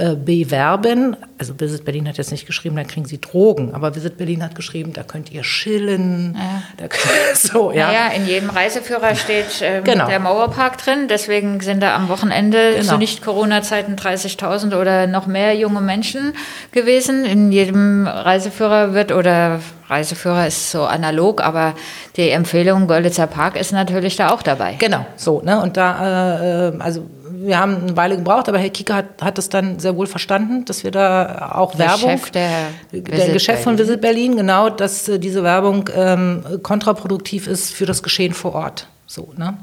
äh, 0.00 0.16
bewerben. 0.16 1.14
Also 1.36 1.52
Visit 1.60 1.84
Berlin 1.84 2.08
hat 2.08 2.16
jetzt 2.16 2.30
nicht 2.30 2.46
geschrieben, 2.46 2.76
da 2.76 2.84
kriegen 2.84 3.04
Sie 3.04 3.20
Drogen, 3.20 3.74
aber 3.74 3.94
Visit 3.94 4.16
Berlin 4.16 4.42
hat 4.42 4.54
geschrieben, 4.54 4.94
da 4.94 5.02
könnt 5.02 5.30
ihr 5.30 5.42
chillen. 5.42 6.38
Ja. 6.38 6.88
Könnt, 6.88 7.34
so, 7.36 7.70
ja. 7.70 7.88
Naja, 7.88 8.08
in 8.16 8.26
jedem 8.26 8.48
Reiseführer 8.48 9.14
steht 9.14 9.60
ähm, 9.60 9.84
genau. 9.84 10.06
der 10.06 10.18
Mauerpark 10.18 10.78
drin, 10.78 11.06
deswegen 11.08 11.60
sind 11.60 11.82
da 11.82 11.94
am 11.94 12.08
Wochenende 12.08 12.76
genau. 12.76 12.92
zu 12.92 12.96
Nicht-Corona-Zeiten 12.96 13.96
30.000 13.96 14.74
oder 14.74 15.06
noch 15.06 15.26
mehr 15.26 15.54
junge 15.54 15.82
Menschen 15.82 16.32
gewesen. 16.72 17.26
In 17.26 17.52
jedem 17.52 18.06
Reiseführer 18.06 18.94
wird 18.94 19.12
oder 19.12 19.60
Reiseführer 19.90 20.46
ist 20.46 20.70
so 20.70 20.84
analog, 20.84 21.42
aber 21.42 21.74
die 22.16 22.30
Empfehlung 22.30 22.86
Görlitzer 22.86 23.26
Park 23.26 23.56
ist 23.56 23.72
natürlich 23.72 24.16
da 24.16 24.30
auch 24.30 24.40
dabei. 24.40 24.76
Genau, 24.78 25.04
so, 25.16 25.42
ne? 25.42 25.60
Und 25.60 25.76
da, 25.76 26.68
äh, 26.68 26.72
also 26.78 27.04
wir 27.50 27.58
haben 27.58 27.82
eine 27.82 27.96
Weile 27.96 28.16
gebraucht, 28.16 28.48
aber 28.48 28.58
Herr 28.58 28.70
Kieker 28.70 28.94
hat, 28.94 29.20
hat 29.20 29.38
es 29.38 29.48
dann 29.48 29.80
sehr 29.80 29.96
wohl 29.96 30.06
verstanden, 30.06 30.64
dass 30.64 30.84
wir 30.84 30.92
da 30.92 31.50
auch 31.52 31.72
der 31.72 31.88
Werbung, 31.88 32.10
Chef 32.10 32.30
der, 32.30 32.68
der 32.92 33.32
Geschäft 33.32 33.64
von 33.64 33.76
Visit 33.76 34.00
Berlin, 34.00 34.36
genau, 34.36 34.70
dass 34.70 35.08
äh, 35.08 35.18
diese 35.18 35.42
Werbung 35.42 35.90
ähm, 35.92 36.44
kontraproduktiv 36.62 37.48
ist 37.48 37.72
für 37.72 37.86
das 37.86 38.04
Geschehen 38.04 38.34
vor 38.34 38.54
Ort. 38.54 38.86
So, 39.06 39.32
ne? 39.36 39.58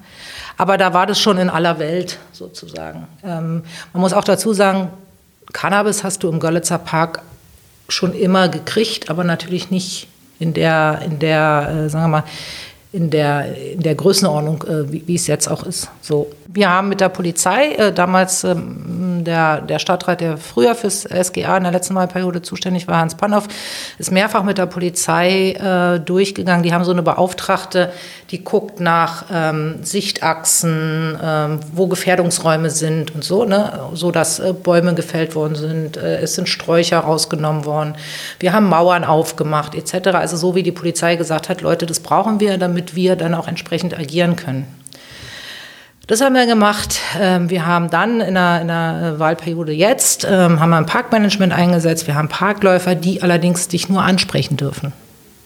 Aber 0.57 0.77
da 0.77 0.93
war 0.93 1.05
das 1.05 1.17
schon 1.17 1.37
in 1.37 1.49
aller 1.49 1.79
Welt 1.79 2.19
sozusagen. 2.33 3.07
Ähm, 3.23 3.63
man 3.93 4.01
muss 4.01 4.11
auch 4.11 4.25
dazu 4.25 4.51
sagen, 4.51 4.89
Cannabis 5.53 6.03
hast 6.03 6.23
du 6.23 6.29
im 6.29 6.41
Görlitzer 6.41 6.79
Park 6.79 7.21
schon 7.87 8.13
immer 8.13 8.49
gekriegt, 8.49 9.09
aber 9.09 9.23
natürlich 9.23 9.71
nicht 9.71 10.09
in 10.39 10.53
der, 10.53 11.01
in 11.05 11.19
der, 11.19 11.85
äh, 11.85 11.89
sagen 11.89 12.03
wir 12.03 12.19
mal, 12.19 12.23
in 12.91 13.09
der, 13.09 13.55
in 13.73 13.81
der 13.81 13.95
Größenordnung, 13.95 14.63
äh, 14.63 14.91
wie, 14.91 15.03
wie, 15.07 15.15
es 15.15 15.27
jetzt 15.27 15.47
auch 15.47 15.63
ist. 15.63 15.89
So. 16.01 16.27
Wir 16.47 16.69
haben 16.69 16.89
mit 16.89 17.01
der 17.01 17.09
Polizei, 17.09 17.73
äh, 17.73 17.93
damals 17.93 18.43
ähm, 18.43 18.96
der, 19.27 19.61
der 19.61 19.77
Stadtrat, 19.77 20.21
der 20.21 20.37
früher 20.37 20.73
fürs 20.73 21.03
SGA 21.03 21.57
in 21.57 21.63
der 21.63 21.71
letzten 21.71 21.93
Wahlperiode 21.93 22.41
zuständig 22.41 22.87
war, 22.87 22.97
Hans 22.97 23.15
Panhoff, 23.15 23.47
ist 23.99 24.11
mehrfach 24.11 24.43
mit 24.43 24.57
der 24.57 24.65
Polizei 24.65 25.51
äh, 25.51 25.99
durchgegangen. 25.99 26.63
Die 26.63 26.73
haben 26.73 26.83
so 26.83 26.91
eine 26.91 27.03
Beauftragte, 27.03 27.91
die 28.31 28.43
guckt 28.43 28.79
nach 28.79 29.25
ähm, 29.31 29.79
Sichtachsen, 29.83 31.17
ähm, 31.21 31.59
wo 31.73 31.87
Gefährdungsräume 31.87 32.69
sind 32.69 33.13
und 33.13 33.23
so, 33.23 33.45
ne? 33.45 33.89
so 33.93 34.11
dass 34.11 34.39
äh, 34.39 34.53
Bäume 34.53 34.95
gefällt 34.95 35.35
worden 35.35 35.55
sind, 35.55 35.97
äh, 35.97 36.19
es 36.21 36.35
sind 36.35 36.49
Sträucher 36.49 36.99
rausgenommen 36.99 37.65
worden. 37.65 37.95
Wir 38.39 38.53
haben 38.53 38.67
Mauern 38.69 39.03
aufgemacht 39.03 39.75
etc. 39.75 40.07
Also 40.09 40.37
so 40.37 40.55
wie 40.55 40.63
die 40.63 40.71
Polizei 40.71 41.17
gesagt 41.17 41.49
hat, 41.49 41.61
Leute, 41.61 41.85
das 41.85 41.99
brauchen 41.99 42.39
wir, 42.39 42.57
damit 42.57 42.95
wir 42.95 43.15
dann 43.15 43.33
auch 43.33 43.47
entsprechend 43.47 43.97
agieren 43.97 44.35
können. 44.37 44.76
Das 46.07 46.21
haben 46.21 46.35
wir 46.35 46.45
gemacht. 46.45 47.01
Ähm, 47.19 47.49
wir 47.49 47.65
haben 47.65 47.89
dann 47.89 48.21
in 48.21 48.35
der, 48.35 48.61
in 48.61 48.67
der 48.69 49.15
Wahlperiode 49.17 49.73
jetzt, 49.73 50.23
ähm, 50.23 50.61
haben 50.61 50.69
wir 50.69 50.77
ein 50.77 50.85
Parkmanagement 50.85 51.51
eingesetzt. 51.51 52.07
Wir 52.07 52.15
haben 52.15 52.29
Parkläufer, 52.29 52.95
die 52.95 53.21
allerdings 53.21 53.67
dich 53.67 53.89
nur 53.89 54.01
ansprechen 54.01 54.55
dürfen. 54.55 54.93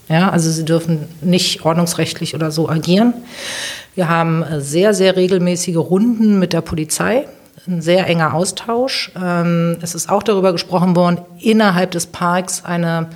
Ja, 0.07 0.29
also 0.29 0.51
sie 0.51 0.63
dürfen 0.63 1.07
nicht 1.21 1.65
ordnungsrechtlich 1.65 2.35
oder 2.35 2.51
so 2.51 2.69
agieren. 2.69 3.15
Wir 3.95 4.07
haben 4.07 4.43
äh, 4.43 4.61
sehr, 4.61 4.93
sehr 4.93 5.15
regelmäßige 5.15 5.77
Runden 5.77 6.37
mit 6.37 6.53
der 6.53 6.61
Polizei, 6.61 7.25
ein 7.65 7.81
sehr 7.81 8.05
enger 8.05 8.35
Austausch. 8.35 9.11
Ähm, 9.19 9.79
es 9.81 9.95
ist 9.95 10.11
auch 10.11 10.21
darüber 10.21 10.51
gesprochen 10.51 10.95
worden, 10.95 11.17
innerhalb 11.39 11.89
des 11.89 12.05
Parks 12.05 12.63
eine 12.63 13.09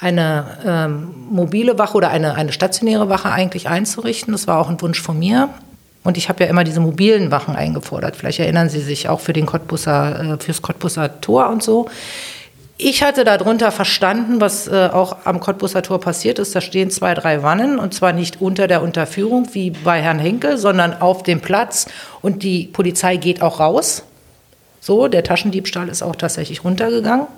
eine 0.00 0.58
ähm, 0.66 1.14
mobile 1.30 1.78
Wache 1.78 1.96
oder 1.96 2.10
eine, 2.10 2.34
eine 2.34 2.52
stationäre 2.52 3.08
Wache 3.08 3.30
eigentlich 3.30 3.68
einzurichten. 3.68 4.32
Das 4.32 4.46
war 4.46 4.58
auch 4.58 4.68
ein 4.68 4.80
Wunsch 4.82 5.00
von 5.00 5.18
mir. 5.18 5.48
Und 6.04 6.18
ich 6.18 6.28
habe 6.28 6.44
ja 6.44 6.50
immer 6.50 6.64
diese 6.64 6.80
mobilen 6.80 7.30
Wachen 7.30 7.56
eingefordert. 7.56 8.14
Vielleicht 8.14 8.38
erinnern 8.38 8.68
Sie 8.68 8.80
sich 8.80 9.08
auch 9.08 9.20
für 9.20 9.32
den 9.32 9.46
Cottbusser, 9.46 10.34
äh, 10.34 10.38
fürs 10.38 10.62
Cottbusser 10.62 11.20
Tor 11.20 11.48
und 11.48 11.62
so. 11.62 11.88
Ich 12.76 13.02
hatte 13.02 13.24
darunter 13.24 13.72
verstanden, 13.72 14.40
was 14.40 14.66
äh, 14.66 14.90
auch 14.92 15.18
am 15.24 15.40
Cottbusser 15.40 15.82
Tor 15.82 16.00
passiert 16.00 16.38
ist. 16.38 16.54
Da 16.54 16.60
stehen 16.60 16.90
zwei, 16.90 17.14
drei 17.14 17.42
Wannen 17.42 17.78
und 17.78 17.94
zwar 17.94 18.12
nicht 18.12 18.40
unter 18.40 18.66
der 18.66 18.82
Unterführung 18.82 19.48
wie 19.52 19.70
bei 19.70 20.02
Herrn 20.02 20.18
Henkel, 20.18 20.58
sondern 20.58 21.00
auf 21.00 21.22
dem 21.22 21.40
Platz 21.40 21.86
und 22.20 22.42
die 22.42 22.66
Polizei 22.66 23.16
geht 23.16 23.42
auch 23.42 23.60
raus. 23.60 24.02
So, 24.80 25.08
der 25.08 25.22
Taschendiebstahl 25.22 25.88
ist 25.88 26.02
auch 26.02 26.16
tatsächlich 26.16 26.64
runtergegangen. 26.64 27.28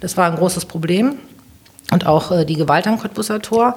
Das 0.00 0.16
war 0.16 0.30
ein 0.30 0.36
großes 0.36 0.66
Problem 0.66 1.18
und 1.92 2.06
auch 2.06 2.32
äh, 2.32 2.44
die 2.44 2.56
Gewalt 2.56 2.86
am 2.86 2.98
Cottbusser 2.98 3.40
Tor. 3.40 3.76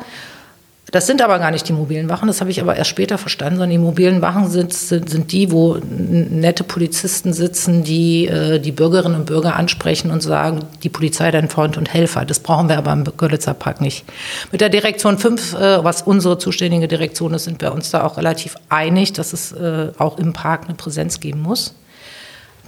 Das 0.91 1.07
sind 1.07 1.21
aber 1.21 1.39
gar 1.39 1.51
nicht 1.51 1.69
die 1.69 1.73
mobilen 1.73 2.09
Wachen, 2.09 2.27
das 2.27 2.41
habe 2.41 2.51
ich 2.51 2.59
aber 2.59 2.75
erst 2.75 2.89
später 2.89 3.17
verstanden, 3.17 3.55
sondern 3.55 3.69
die 3.69 3.77
mobilen 3.77 4.21
Wachen 4.21 4.49
sind, 4.49 4.73
sind, 4.73 5.09
sind 5.09 5.31
die, 5.31 5.49
wo 5.49 5.77
nette 5.77 6.65
Polizisten 6.65 7.31
sitzen, 7.31 7.85
die 7.85 8.27
äh, 8.27 8.59
die 8.59 8.73
Bürgerinnen 8.73 9.15
und 9.15 9.25
Bürger 9.25 9.55
ansprechen 9.55 10.11
und 10.11 10.21
sagen, 10.21 10.65
die 10.83 10.89
Polizei 10.89 11.31
dein 11.31 11.47
Freund 11.47 11.77
und 11.77 11.93
Helfer. 11.93 12.25
Das 12.25 12.41
brauchen 12.41 12.67
wir 12.67 12.77
aber 12.77 12.91
im 12.91 13.05
Görlitzer 13.05 13.53
Park 13.53 13.79
nicht. 13.79 14.03
Mit 14.51 14.59
der 14.59 14.67
Direktion 14.67 15.17
5, 15.17 15.53
äh, 15.53 15.83
was 15.83 16.01
unsere 16.01 16.37
zuständige 16.37 16.89
Direktion 16.89 17.33
ist, 17.33 17.45
sind 17.45 17.61
wir 17.61 17.73
uns 17.73 17.89
da 17.91 18.03
auch 18.03 18.17
relativ 18.17 18.57
einig, 18.67 19.13
dass 19.13 19.31
es 19.31 19.53
äh, 19.53 19.91
auch 19.97 20.17
im 20.17 20.33
Park 20.33 20.65
eine 20.65 20.75
Präsenz 20.75 21.21
geben 21.21 21.41
muss. 21.41 21.73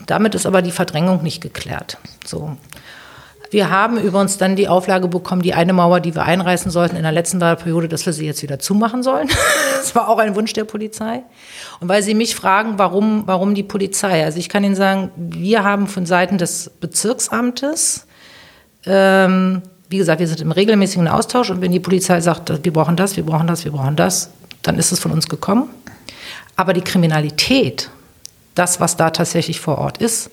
Damit 0.06 0.34
ist 0.34 0.46
aber 0.46 0.62
die 0.62 0.72
Verdrängung 0.72 1.24
nicht 1.24 1.42
geklärt. 1.42 1.98
So. 2.26 2.56
Wir 3.54 3.70
haben 3.70 4.00
übrigens 4.00 4.40
dann 4.40 4.56
die 4.56 4.68
Auflage 4.68 5.08
bekommen, 5.08 5.44
die 5.44 5.54
eine 5.54 5.74
Mauer, 5.74 6.00
die 6.00 6.16
wir 6.16 6.24
einreißen 6.24 6.72
sollten 6.72 6.96
in 6.96 7.04
der 7.04 7.12
letzten 7.12 7.40
Wahlperiode, 7.40 7.88
dass 7.88 8.04
wir 8.08 8.12
sie 8.12 8.26
jetzt 8.26 8.42
wieder 8.42 8.58
zumachen 8.58 9.04
sollen. 9.04 9.30
das 9.78 9.94
war 9.94 10.10
auch 10.10 10.18
ein 10.18 10.36
Wunsch 10.36 10.54
der 10.54 10.64
Polizei. 10.64 11.22
Und 11.80 11.88
weil 11.88 12.02
Sie 12.02 12.16
mich 12.16 12.36
fragen, 12.36 12.80
warum, 12.80 13.28
warum 13.28 13.54
die 13.54 13.62
Polizei? 13.62 14.26
Also 14.26 14.40
ich 14.40 14.50
kann 14.50 14.64
Ihnen 14.64 14.74
sagen, 14.74 15.12
wir 15.16 15.64
haben 15.64 15.86
von 15.86 16.08
Seiten 16.08 16.40
des 16.40 16.72
Bezirksamtes, 16.80 18.08
ähm, 18.88 19.62
wie 19.88 20.00
gesagt, 20.00 20.20
wir 20.20 20.28
sind 20.28 20.42
im 20.42 20.52
regelmäßigen 20.52 21.08
Austausch 21.08 21.52
und 21.52 21.62
wenn 21.62 21.72
die 21.72 21.80
Polizei 21.80 22.22
sagt, 22.22 22.66
wir 22.66 22.74
brauchen 22.74 22.96
das, 22.96 23.18
wir 23.18 23.24
brauchen 23.24 23.46
das, 23.46 23.66
wir 23.66 23.72
brauchen 23.72 23.96
das, 23.96 24.32
dann 24.64 24.80
ist 24.80 24.92
es 24.92 25.00
von 25.00 25.12
uns 25.12 25.30
gekommen. 25.30 25.70
Aber 26.56 26.74
die 26.74 26.82
Kriminalität, 26.82 27.92
das, 28.56 28.80
was 28.80 28.98
da 28.98 29.12
tatsächlich 29.12 29.60
vor 29.60 29.78
Ort 29.78 30.00
ist, 30.00 30.32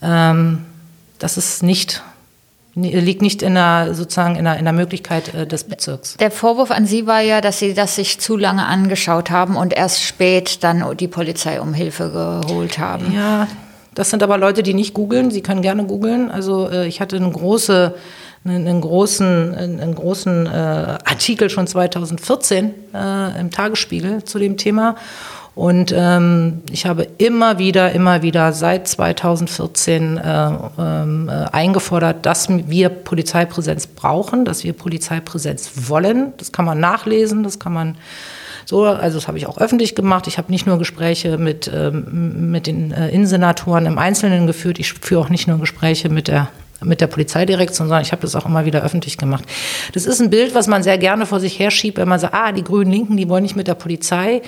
ähm, 0.00 0.64
das 1.18 1.36
ist 1.36 1.62
nicht 1.62 2.02
liegt 2.82 3.22
nicht 3.22 3.42
in 3.42 3.54
der, 3.54 3.94
sozusagen 3.94 4.36
in 4.36 4.44
der, 4.44 4.56
in 4.56 4.64
der 4.64 4.72
Möglichkeit 4.72 5.34
äh, 5.34 5.46
des 5.46 5.64
Bezirks. 5.64 6.16
Der 6.16 6.30
Vorwurf 6.30 6.70
an 6.70 6.86
Sie 6.86 7.06
war 7.06 7.20
ja, 7.20 7.40
dass 7.40 7.58
Sie 7.58 7.74
das 7.74 7.96
sich 7.96 8.20
zu 8.20 8.36
lange 8.36 8.66
angeschaut 8.66 9.30
haben 9.30 9.56
und 9.56 9.72
erst 9.72 10.02
spät 10.02 10.62
dann 10.64 10.96
die 10.96 11.08
Polizei 11.08 11.60
um 11.60 11.74
Hilfe 11.74 12.10
geholt 12.10 12.78
haben. 12.78 13.12
Ja, 13.14 13.48
das 13.94 14.10
sind 14.10 14.22
aber 14.22 14.38
Leute, 14.38 14.62
die 14.62 14.74
nicht 14.74 14.94
googeln. 14.94 15.30
Sie 15.30 15.42
können 15.42 15.62
gerne 15.62 15.84
googeln. 15.84 16.30
Also 16.30 16.68
äh, 16.68 16.86
ich 16.86 17.00
hatte 17.00 17.16
eine 17.16 17.30
große 17.30 17.94
einen, 18.44 18.80
großen, 18.80 19.54
einen 19.54 19.94
großen 19.94 20.46
äh, 20.46 20.48
Artikel 20.50 21.50
schon 21.50 21.66
2014 21.66 22.74
äh, 22.94 23.40
im 23.40 23.50
Tagesspiegel 23.50 24.24
zu 24.24 24.38
dem 24.38 24.56
Thema. 24.56 24.96
Und 25.58 25.92
ähm, 25.92 26.62
ich 26.70 26.86
habe 26.86 27.08
immer 27.18 27.58
wieder, 27.58 27.90
immer 27.90 28.22
wieder 28.22 28.52
seit 28.52 28.86
2014 28.86 30.16
äh, 30.16 30.50
ähm, 30.78 31.28
äh, 31.28 31.32
eingefordert, 31.50 32.24
dass 32.26 32.48
wir 32.48 32.88
Polizeipräsenz 32.88 33.88
brauchen, 33.88 34.44
dass 34.44 34.62
wir 34.62 34.72
Polizeipräsenz 34.72 35.72
wollen. 35.88 36.32
Das 36.36 36.52
kann 36.52 36.64
man 36.64 36.78
nachlesen, 36.78 37.42
das 37.42 37.58
kann 37.58 37.72
man 37.72 37.98
so, 38.66 38.84
also 38.84 39.18
das 39.18 39.26
habe 39.26 39.36
ich 39.36 39.48
auch 39.48 39.58
öffentlich 39.58 39.96
gemacht. 39.96 40.28
Ich 40.28 40.38
habe 40.38 40.52
nicht 40.52 40.68
nur 40.68 40.78
Gespräche 40.78 41.38
mit, 41.38 41.68
ähm, 41.74 42.52
mit 42.52 42.68
den 42.68 42.92
äh, 42.92 43.08
Innensenatoren 43.08 43.86
im 43.86 43.98
Einzelnen 43.98 44.46
geführt, 44.46 44.78
ich 44.78 44.92
führe 44.92 45.22
auch 45.22 45.28
nicht 45.28 45.48
nur 45.48 45.58
Gespräche 45.58 46.08
mit 46.08 46.28
der 46.28 46.50
mit 46.80 47.00
der 47.00 47.08
Polizeidirektion, 47.08 47.88
sondern 47.88 48.02
ich 48.02 48.12
habe 48.12 48.22
das 48.22 48.36
auch 48.36 48.46
immer 48.46 48.64
wieder 48.64 48.84
öffentlich 48.84 49.18
gemacht. 49.18 49.42
Das 49.94 50.06
ist 50.06 50.20
ein 50.20 50.30
Bild, 50.30 50.54
was 50.54 50.68
man 50.68 50.84
sehr 50.84 50.96
gerne 50.96 51.26
vor 51.26 51.40
sich 51.40 51.58
herschiebt, 51.58 51.98
wenn 51.98 52.06
man 52.06 52.20
sagt, 52.20 52.34
ah, 52.34 52.52
die 52.52 52.62
Grünen 52.62 52.92
Linken, 52.92 53.16
die 53.16 53.28
wollen 53.28 53.42
nicht 53.42 53.56
mit 53.56 53.66
der 53.66 53.74
Polizei. 53.74 54.42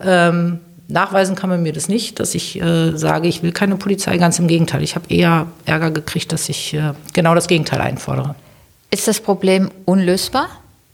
Ähm, 0.00 0.60
nachweisen 0.88 1.34
kann 1.34 1.50
man 1.50 1.62
mir 1.62 1.72
das 1.72 1.88
nicht, 1.88 2.20
dass 2.20 2.34
ich 2.34 2.60
äh, 2.60 2.96
sage, 2.96 3.28
ich 3.28 3.42
will 3.42 3.52
keine 3.52 3.76
Polizei. 3.76 4.18
Ganz 4.18 4.38
im 4.38 4.46
Gegenteil. 4.46 4.82
Ich 4.82 4.94
habe 4.94 5.06
eher 5.08 5.46
Ärger 5.64 5.90
gekriegt, 5.90 6.32
dass 6.32 6.48
ich 6.48 6.74
äh, 6.74 6.92
genau 7.12 7.34
das 7.34 7.48
Gegenteil 7.48 7.80
einfordere. 7.80 8.34
Ist 8.90 9.08
das 9.08 9.20
Problem 9.20 9.70
unlösbar? 9.84 10.48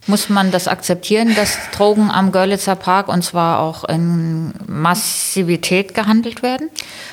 Muss 0.05 0.27
man 0.27 0.51
das 0.51 0.67
akzeptieren, 0.67 1.33
dass 1.35 1.57
Drogen 1.75 2.11
am 2.11 2.33
Görlitzer 2.33 2.75
Park 2.75 3.07
und 3.07 3.23
zwar 3.23 3.59
auch 3.59 3.85
in 3.85 4.53
Massivität 4.67 5.93
gehandelt 5.93 6.43
werden? 6.43 6.69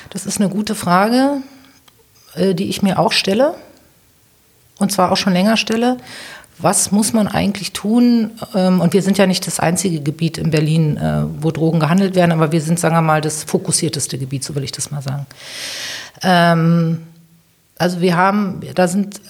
Das 0.09 0.25
ist 0.25 0.41
eine 0.41 0.49
gute 0.49 0.75
Frage, 0.75 1.37
äh, 2.35 2.53
die 2.53 2.69
ich 2.69 2.81
mir 2.81 2.99
auch 2.99 3.13
stelle. 3.13 3.55
Und 4.79 4.91
zwar 4.91 5.11
auch 5.11 5.17
schon 5.17 5.33
länger 5.33 5.57
stelle 5.57 5.97
was 6.61 6.91
muss 6.91 7.13
man 7.13 7.27
eigentlich 7.27 7.73
tun? 7.73 8.31
Ähm, 8.55 8.81
und 8.81 8.93
wir 8.93 9.01
sind 9.01 9.17
ja 9.17 9.27
nicht 9.27 9.45
das 9.47 9.59
einzige 9.59 10.01
Gebiet 10.01 10.37
in 10.37 10.51
Berlin, 10.51 10.97
äh, 10.97 11.23
wo 11.39 11.51
Drogen 11.51 11.79
gehandelt 11.79 12.15
werden, 12.15 12.31
aber 12.31 12.51
wir 12.51 12.61
sind, 12.61 12.79
sagen 12.79 12.95
wir 12.95 13.01
mal, 13.01 13.21
das 13.21 13.43
fokussierteste 13.43 14.17
Gebiet, 14.17 14.43
so 14.43 14.55
will 14.55 14.63
ich 14.63 14.71
das 14.71 14.91
mal 14.91 15.01
sagen. 15.01 15.25
Ähm, 16.23 16.99
also 17.77 18.01
wir 18.01 18.15
haben, 18.15 18.61
da 18.75 18.87
sind, 18.87 19.21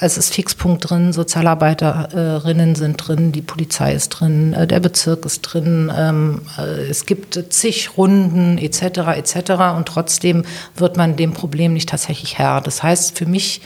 es 0.00 0.16
ist 0.16 0.32
Fixpunkt 0.32 0.88
drin, 0.88 1.12
Sozialarbeiterinnen 1.12 2.74
sind 2.74 2.96
drin, 2.96 3.32
die 3.32 3.42
Polizei 3.42 3.94
ist 3.94 4.08
drin, 4.08 4.54
äh, 4.54 4.66
der 4.66 4.80
Bezirk 4.80 5.26
ist 5.26 5.42
drin, 5.42 5.92
ähm, 5.94 6.40
äh, 6.58 6.88
es 6.88 7.04
gibt 7.04 7.38
zig 7.50 7.90
Runden 7.96 8.56
etc. 8.56 8.82
etc. 9.16 9.50
Und 9.76 9.86
trotzdem 9.86 10.44
wird 10.76 10.96
man 10.96 11.16
dem 11.16 11.34
Problem 11.34 11.74
nicht 11.74 11.90
tatsächlich 11.90 12.38
Herr. 12.38 12.62
Das 12.62 12.82
heißt 12.82 13.18
für 13.18 13.26
mich, 13.26 13.60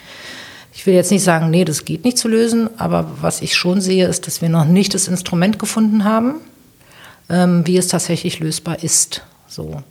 ich 0.75 0.87
will 0.87 0.95
jetzt 0.95 1.13
nicht 1.13 1.23
sagen, 1.23 1.51
nee, 1.51 1.65
das 1.65 1.85
geht 1.85 2.05
nicht 2.05 2.19
zu 2.19 2.29
lösen, 2.29 2.69
aber 2.79 3.09
was 3.21 3.43
ich 3.43 3.55
schon 3.55 3.81
sehe, 3.81 4.09
ist, 4.09 4.27
dass 4.27 4.43
wir 4.43 4.49
noch 4.49 4.65
nicht 4.65 4.93
das 4.93 5.07
Instrument 5.07 5.59
gefunden 5.59 6.05
haben, 6.05 6.35
ähm, 7.29 7.67
wie 7.67 7.77
es 7.77 7.89
tatsächlich 7.89 8.41
lösbar 8.41 8.83
ist. 8.83 9.23
So 9.47 9.83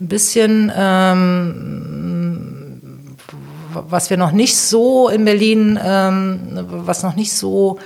ein 0.00 0.08
bisschen, 0.08 0.70
ähm, 0.76 2.80
was 3.72 4.10
wir 4.10 4.18
noch 4.18 4.32
nicht 4.32 4.56
so 4.56 5.08
in 5.08 5.24
Berlin, 5.24 5.78
ähm, 5.82 6.40
was 6.68 7.02
noch 7.02 7.16
nicht 7.16 7.32
so 7.32 7.78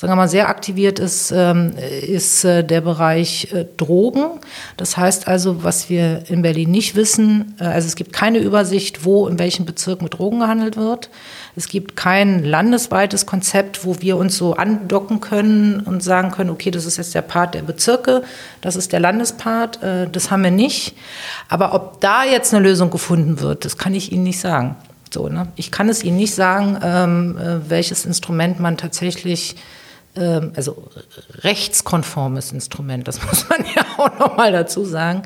sagen 0.00 0.12
wir 0.12 0.16
mal, 0.16 0.28
sehr 0.28 0.48
aktiviert 0.48 0.98
ist, 0.98 1.30
ähm, 1.30 1.74
ist 1.76 2.42
äh, 2.46 2.64
der 2.64 2.80
Bereich 2.80 3.52
äh, 3.52 3.66
Drogen. 3.76 4.40
Das 4.78 4.96
heißt 4.96 5.28
also, 5.28 5.62
was 5.62 5.90
wir 5.90 6.22
in 6.30 6.40
Berlin 6.40 6.70
nicht 6.70 6.96
wissen, 6.96 7.54
äh, 7.60 7.64
also 7.64 7.86
es 7.86 7.96
gibt 7.96 8.14
keine 8.14 8.38
Übersicht, 8.38 9.04
wo 9.04 9.28
in 9.28 9.38
welchem 9.38 9.66
Bezirk 9.66 10.00
mit 10.00 10.14
Drogen 10.14 10.40
gehandelt 10.40 10.78
wird. 10.78 11.10
Es 11.54 11.68
gibt 11.68 11.96
kein 11.96 12.42
landesweites 12.42 13.26
Konzept, 13.26 13.84
wo 13.84 14.00
wir 14.00 14.16
uns 14.16 14.38
so 14.38 14.54
andocken 14.54 15.20
können 15.20 15.80
und 15.80 16.02
sagen 16.02 16.30
können, 16.30 16.48
okay, 16.48 16.70
das 16.70 16.86
ist 16.86 16.96
jetzt 16.96 17.14
der 17.14 17.20
Part 17.20 17.52
der 17.52 17.62
Bezirke, 17.62 18.22
das 18.62 18.76
ist 18.76 18.92
der 18.92 19.00
Landespart, 19.00 19.80
das 20.12 20.30
haben 20.30 20.44
wir 20.44 20.50
nicht. 20.50 20.94
Aber 21.48 21.74
ob 21.74 22.00
da 22.00 22.24
jetzt 22.24 22.54
eine 22.54 22.62
Lösung 22.62 22.90
gefunden 22.90 23.40
wird, 23.40 23.64
das 23.64 23.76
kann 23.76 23.94
ich 23.94 24.12
Ihnen 24.12 24.22
nicht 24.22 24.40
sagen. 24.40 24.76
So, 25.12 25.28
ne? 25.28 25.48
Ich 25.56 25.72
kann 25.72 25.88
es 25.88 26.04
Ihnen 26.04 26.16
nicht 26.16 26.34
sagen, 26.34 26.78
ähm, 26.82 27.36
welches 27.68 28.06
Instrument 28.06 28.60
man 28.60 28.76
tatsächlich 28.76 29.56
also 30.16 30.88
rechtskonformes 31.42 32.52
Instrument, 32.52 33.06
das 33.06 33.22
muss 33.26 33.48
man 33.48 33.64
ja 33.74 33.84
auch 33.96 34.18
noch 34.18 34.36
mal 34.36 34.52
dazu 34.52 34.84
sagen, 34.84 35.22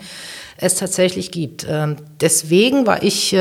es 0.56 0.76
tatsächlich 0.76 1.30
gibt. 1.30 1.66
Ähm, 1.68 1.96
deswegen 2.20 2.86
war 2.86 3.02
ich 3.02 3.32
äh, 3.32 3.38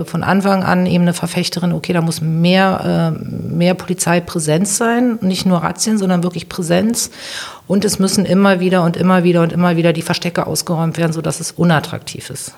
äh, 0.00 0.04
von 0.04 0.22
Anfang 0.22 0.64
an 0.64 0.86
eben 0.86 1.02
eine 1.02 1.12
Verfechterin, 1.12 1.72
okay, 1.72 1.92
da 1.92 2.00
muss 2.00 2.20
mehr, 2.20 3.14
äh, 3.14 3.54
mehr 3.54 3.74
Polizeipräsenz 3.74 4.76
sein, 4.76 5.18
nicht 5.20 5.46
nur 5.46 5.58
Razzien, 5.58 5.98
sondern 5.98 6.22
wirklich 6.22 6.48
Präsenz. 6.48 7.10
Und 7.66 7.84
es 7.84 7.98
müssen 7.98 8.24
immer 8.24 8.60
wieder 8.60 8.82
und 8.82 8.96
immer 8.96 9.24
wieder 9.24 9.42
und 9.42 9.52
immer 9.52 9.76
wieder 9.76 9.92
die 9.92 10.02
Verstecke 10.02 10.46
ausgeräumt 10.46 10.98
werden, 10.98 11.12
sodass 11.12 11.40
es 11.40 11.52
unattraktiv 11.52 12.30
ist. 12.30 12.54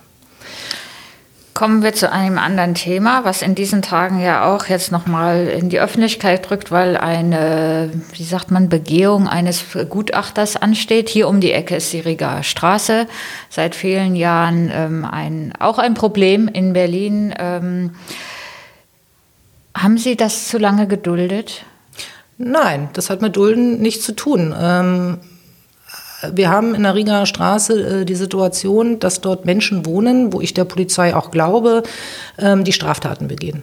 Kommen 1.59 1.83
wir 1.83 1.93
zu 1.93 2.13
einem 2.13 2.39
anderen 2.39 2.77
Thema, 2.77 3.25
was 3.25 3.43
in 3.43 3.57
diesen 3.57 3.83
Tagen 3.83 4.21
ja 4.21 4.45
auch 4.45 4.67
jetzt 4.67 4.93
nochmal 4.93 5.49
in 5.49 5.71
die 5.71 5.81
Öffentlichkeit 5.81 6.49
drückt, 6.49 6.71
weil 6.71 6.97
eine, 6.97 7.91
wie 8.13 8.23
sagt 8.23 8.53
man, 8.53 8.69
Begehung 8.69 9.27
eines 9.27 9.65
Gutachters 9.89 10.55
ansteht. 10.55 11.09
Hier 11.09 11.27
um 11.27 11.41
die 11.41 11.51
Ecke 11.51 11.75
ist 11.75 11.93
die 11.93 11.99
Riga 11.99 12.45
Straße. 12.45 13.09
Seit 13.51 13.75
vielen 13.75 14.15
Jahren 14.15 14.71
ähm, 14.73 15.05
ein, 15.05 15.53
auch 15.59 15.81
ein 15.81 15.95
Problem 15.95 16.47
in 16.47 16.75
Berlin. 16.75 17.35
Ähm, 17.37 17.91
haben 19.77 19.99
Sie 19.99 20.17
das 20.17 20.47
zu 20.47 20.59
lange 20.59 20.87
geduldet? 20.87 21.65
Nein, 22.37 22.89
das 22.93 23.11
hat 23.11 23.21
mit 23.21 23.35
Dulden 23.35 23.81
nichts 23.81 24.05
zu 24.05 24.15
tun. 24.15 24.55
Ähm 24.57 25.19
wir 26.33 26.51
haben 26.51 26.75
in 26.75 26.83
der 26.83 26.95
Rigaer 26.95 27.27
Straße 27.27 28.01
äh, 28.01 28.05
die 28.05 28.15
Situation, 28.15 28.99
dass 28.99 29.21
dort 29.21 29.45
Menschen 29.45 29.87
wohnen, 29.87 30.33
wo 30.33 30.41
ich 30.41 30.55
der 30.55 30.65
Polizei 30.65 31.15
auch 31.15 31.31
glaube, 31.31 31.83
ähm, 32.39 32.65
die 32.65 32.73
Straftaten 32.73 33.29
begehen. 33.29 33.63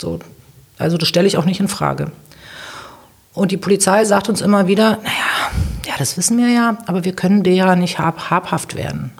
So. 0.00 0.18
Also 0.78 0.96
das 0.96 1.08
stelle 1.08 1.26
ich 1.26 1.36
auch 1.36 1.44
nicht 1.44 1.60
in 1.60 1.68
Frage. 1.68 2.12
Und 3.34 3.52
die 3.52 3.56
Polizei 3.56 4.04
sagt 4.04 4.28
uns 4.28 4.40
immer 4.40 4.66
wieder, 4.66 4.98
naja, 5.02 5.50
ja, 5.86 5.94
das 5.98 6.16
wissen 6.16 6.38
wir 6.38 6.48
ja, 6.48 6.78
aber 6.86 7.04
wir 7.04 7.12
können 7.12 7.42
derer 7.42 7.76
nicht 7.76 7.98
hab, 7.98 8.30
habhaft 8.30 8.74
werden. 8.74 9.12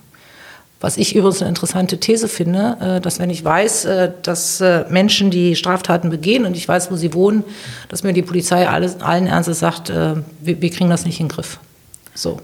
Was 0.81 0.97
ich 0.97 1.17
übrigens 1.17 1.43
eine 1.43 1.49
interessante 1.49 1.99
These 1.99 2.29
finde, 2.29 2.77
äh, 2.81 3.01
dass 3.01 3.19
wenn 3.19 3.31
ich 3.31 3.45
weiß, 3.45 3.85
äh, 3.85 4.13
dass 4.23 4.61
äh, 4.61 4.85
Menschen 4.89 5.31
die 5.31 5.57
Straftaten 5.57 6.09
begehen 6.09 6.45
und 6.47 6.57
ich 6.57 6.69
weiß, 6.69 6.91
wo 6.91 6.97
sie 6.97 7.15
wohnen, 7.15 7.43
dass 7.89 8.05
mir 8.05 8.13
die 8.13 8.23
Polizei 8.23 8.69
alles, 8.69 9.01
allen 9.01 9.27
Ernstes 9.27 9.59
sagt, 9.59 9.89
wir, 9.89 10.25
wir 10.41 10.71
kriegen 10.71 10.91
das 10.91 11.05
nicht 11.05 11.21
in 11.21 11.27
den 11.27 11.35
Griff. 11.35 11.59
So. 12.19 12.41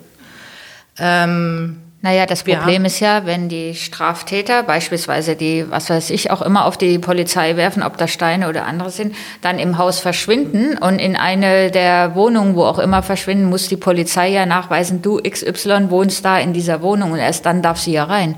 Ähm, 0.99 1.81
naja, 2.03 2.27
das 2.27 2.43
Problem 2.43 2.85
ist 2.85 3.01
ja, 3.01 3.25
wenn 3.25 3.49
die 3.49 3.75
Straftäter 3.75 4.63
beispielsweise 4.63 5.37
die, 5.37 5.65
was 5.71 5.89
weiß 5.89 6.11
ich, 6.11 6.31
auch 6.31 6.43
immer 6.43 6.67
auf 6.67 6.77
die 6.77 6.99
Polizei 6.99 7.57
werfen, 7.57 7.83
ob 7.83 7.97
das 7.97 8.11
Steine 8.11 8.51
oder 8.51 8.67
andere 8.67 8.91
sind, 8.91 9.17
dann 9.41 9.59
im 9.59 9.79
Haus 9.79 10.01
verschwinden 10.01 10.77
und 10.77 10.99
in 10.99 11.17
eine 11.17 11.71
der 11.71 12.15
Wohnungen, 12.15 12.57
wo 12.57 12.65
auch 12.65 12.79
immer 12.79 13.03
verschwinden, 13.03 13.47
muss 13.47 13.69
die 13.69 13.79
Polizei 13.79 14.29
ja 14.29 14.45
nachweisen, 14.45 15.01
du 15.01 15.17
XY 15.17 15.89
wohnst 15.89 16.25
da 16.27 16.39
in 16.39 16.53
dieser 16.53 16.83
Wohnung 16.83 17.13
und 17.13 17.21
erst 17.21 17.47
dann 17.47 17.63
darf 17.63 17.81
sie 17.81 17.93
ja 17.93 18.05
rein. 18.05 18.37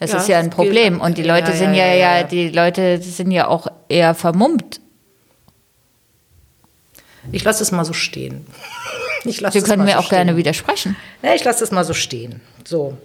Das 0.00 0.10
ja, 0.10 0.18
ist 0.18 0.28
ja 0.28 0.38
ein 0.40 0.50
Problem. 0.50 1.00
Und 1.00 1.18
die 1.18 1.22
Leute 1.22 1.52
ja, 1.52 1.56
sind 1.56 1.74
ja, 1.74 1.86
ja, 1.86 2.16
ja, 2.16 2.22
die 2.24 2.48
Leute 2.48 3.00
sind 3.00 3.30
ja 3.30 3.46
auch 3.46 3.68
eher 3.88 4.14
vermummt. 4.14 4.80
Ich 7.30 7.44
lasse 7.44 7.62
es 7.62 7.70
mal 7.70 7.84
so 7.84 7.92
stehen. 7.92 8.44
Ich 9.32 9.40
lasse 9.40 9.60
Sie 9.60 9.64
können 9.64 9.84
mir 9.84 9.92
so 9.92 9.98
auch 9.98 10.04
stehen. 10.06 10.16
gerne 10.18 10.36
widersprechen. 10.36 10.96
Ja, 11.22 11.34
ich 11.34 11.44
lasse 11.44 11.60
das 11.60 11.70
mal 11.70 11.84
so 11.84 11.94
stehen. 11.94 12.40
So. 12.64 12.96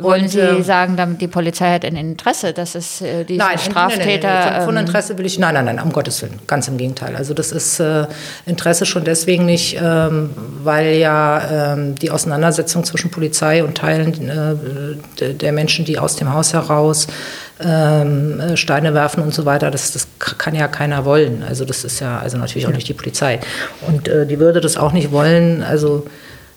Wollen 0.00 0.22
Und, 0.22 0.28
Sie 0.28 0.38
ähm, 0.40 0.62
sagen, 0.62 0.96
damit 0.96 1.20
die 1.20 1.28
Polizei 1.28 1.72
hat 1.74 1.84
ein 1.84 1.96
Interesse, 1.96 2.52
dass 2.54 2.74
es 2.74 3.02
äh, 3.02 3.24
diese 3.24 3.38
Nein, 3.38 3.58
Straftäter... 3.58 4.28
nein, 4.28 4.38
nein, 4.38 4.44
nein, 4.44 4.54
Von, 4.56 4.64
von 4.64 4.76
ähm, 4.76 4.86
Interesse 4.86 5.18
will 5.18 5.26
ich, 5.26 5.38
nein, 5.38 5.52
nein, 5.54 5.64
nein, 5.66 5.80
um 5.80 5.92
Gottes 5.92 6.22
Willen, 6.22 6.38
ganz 6.46 6.68
im 6.68 6.78
Gegenteil. 6.78 7.14
Also 7.16 7.34
das 7.34 7.52
ist 7.52 7.78
äh, 7.80 8.06
Interesse 8.46 8.86
schon 8.86 9.04
deswegen 9.04 9.44
nicht, 9.44 9.76
ähm, 9.82 10.30
weil 10.62 10.94
ja 10.96 11.74
ähm, 11.74 11.94
die 11.96 12.10
Auseinandersetzung 12.10 12.84
zwischen 12.84 13.10
Polizei 13.10 13.62
und 13.62 13.76
Teilen 13.76 14.28
äh, 14.28 15.18
de- 15.20 15.34
der 15.34 15.52
Menschen, 15.52 15.84
die 15.84 15.98
aus 15.98 16.16
dem 16.16 16.32
Haus 16.32 16.54
heraus 16.54 17.06
ähm, 17.64 18.40
äh, 18.40 18.56
Steine 18.56 18.94
werfen 18.94 19.22
und 19.22 19.34
so 19.34 19.44
weiter, 19.44 19.70
das, 19.70 19.92
das 19.92 20.06
kann 20.18 20.54
ja 20.54 20.68
keiner 20.68 21.04
wollen. 21.04 21.42
Also 21.42 21.64
das 21.64 21.84
ist 21.84 22.00
ja, 22.00 22.18
also 22.18 22.36
natürlich 22.38 22.66
auch 22.66 22.72
nicht 22.72 22.88
die 22.88 22.94
Polizei. 22.94 23.40
Und 23.86 24.08
äh, 24.08 24.26
die 24.26 24.38
würde 24.38 24.60
das 24.60 24.76
auch 24.76 24.92
nicht 24.92 25.12
wollen, 25.12 25.62
also 25.62 26.06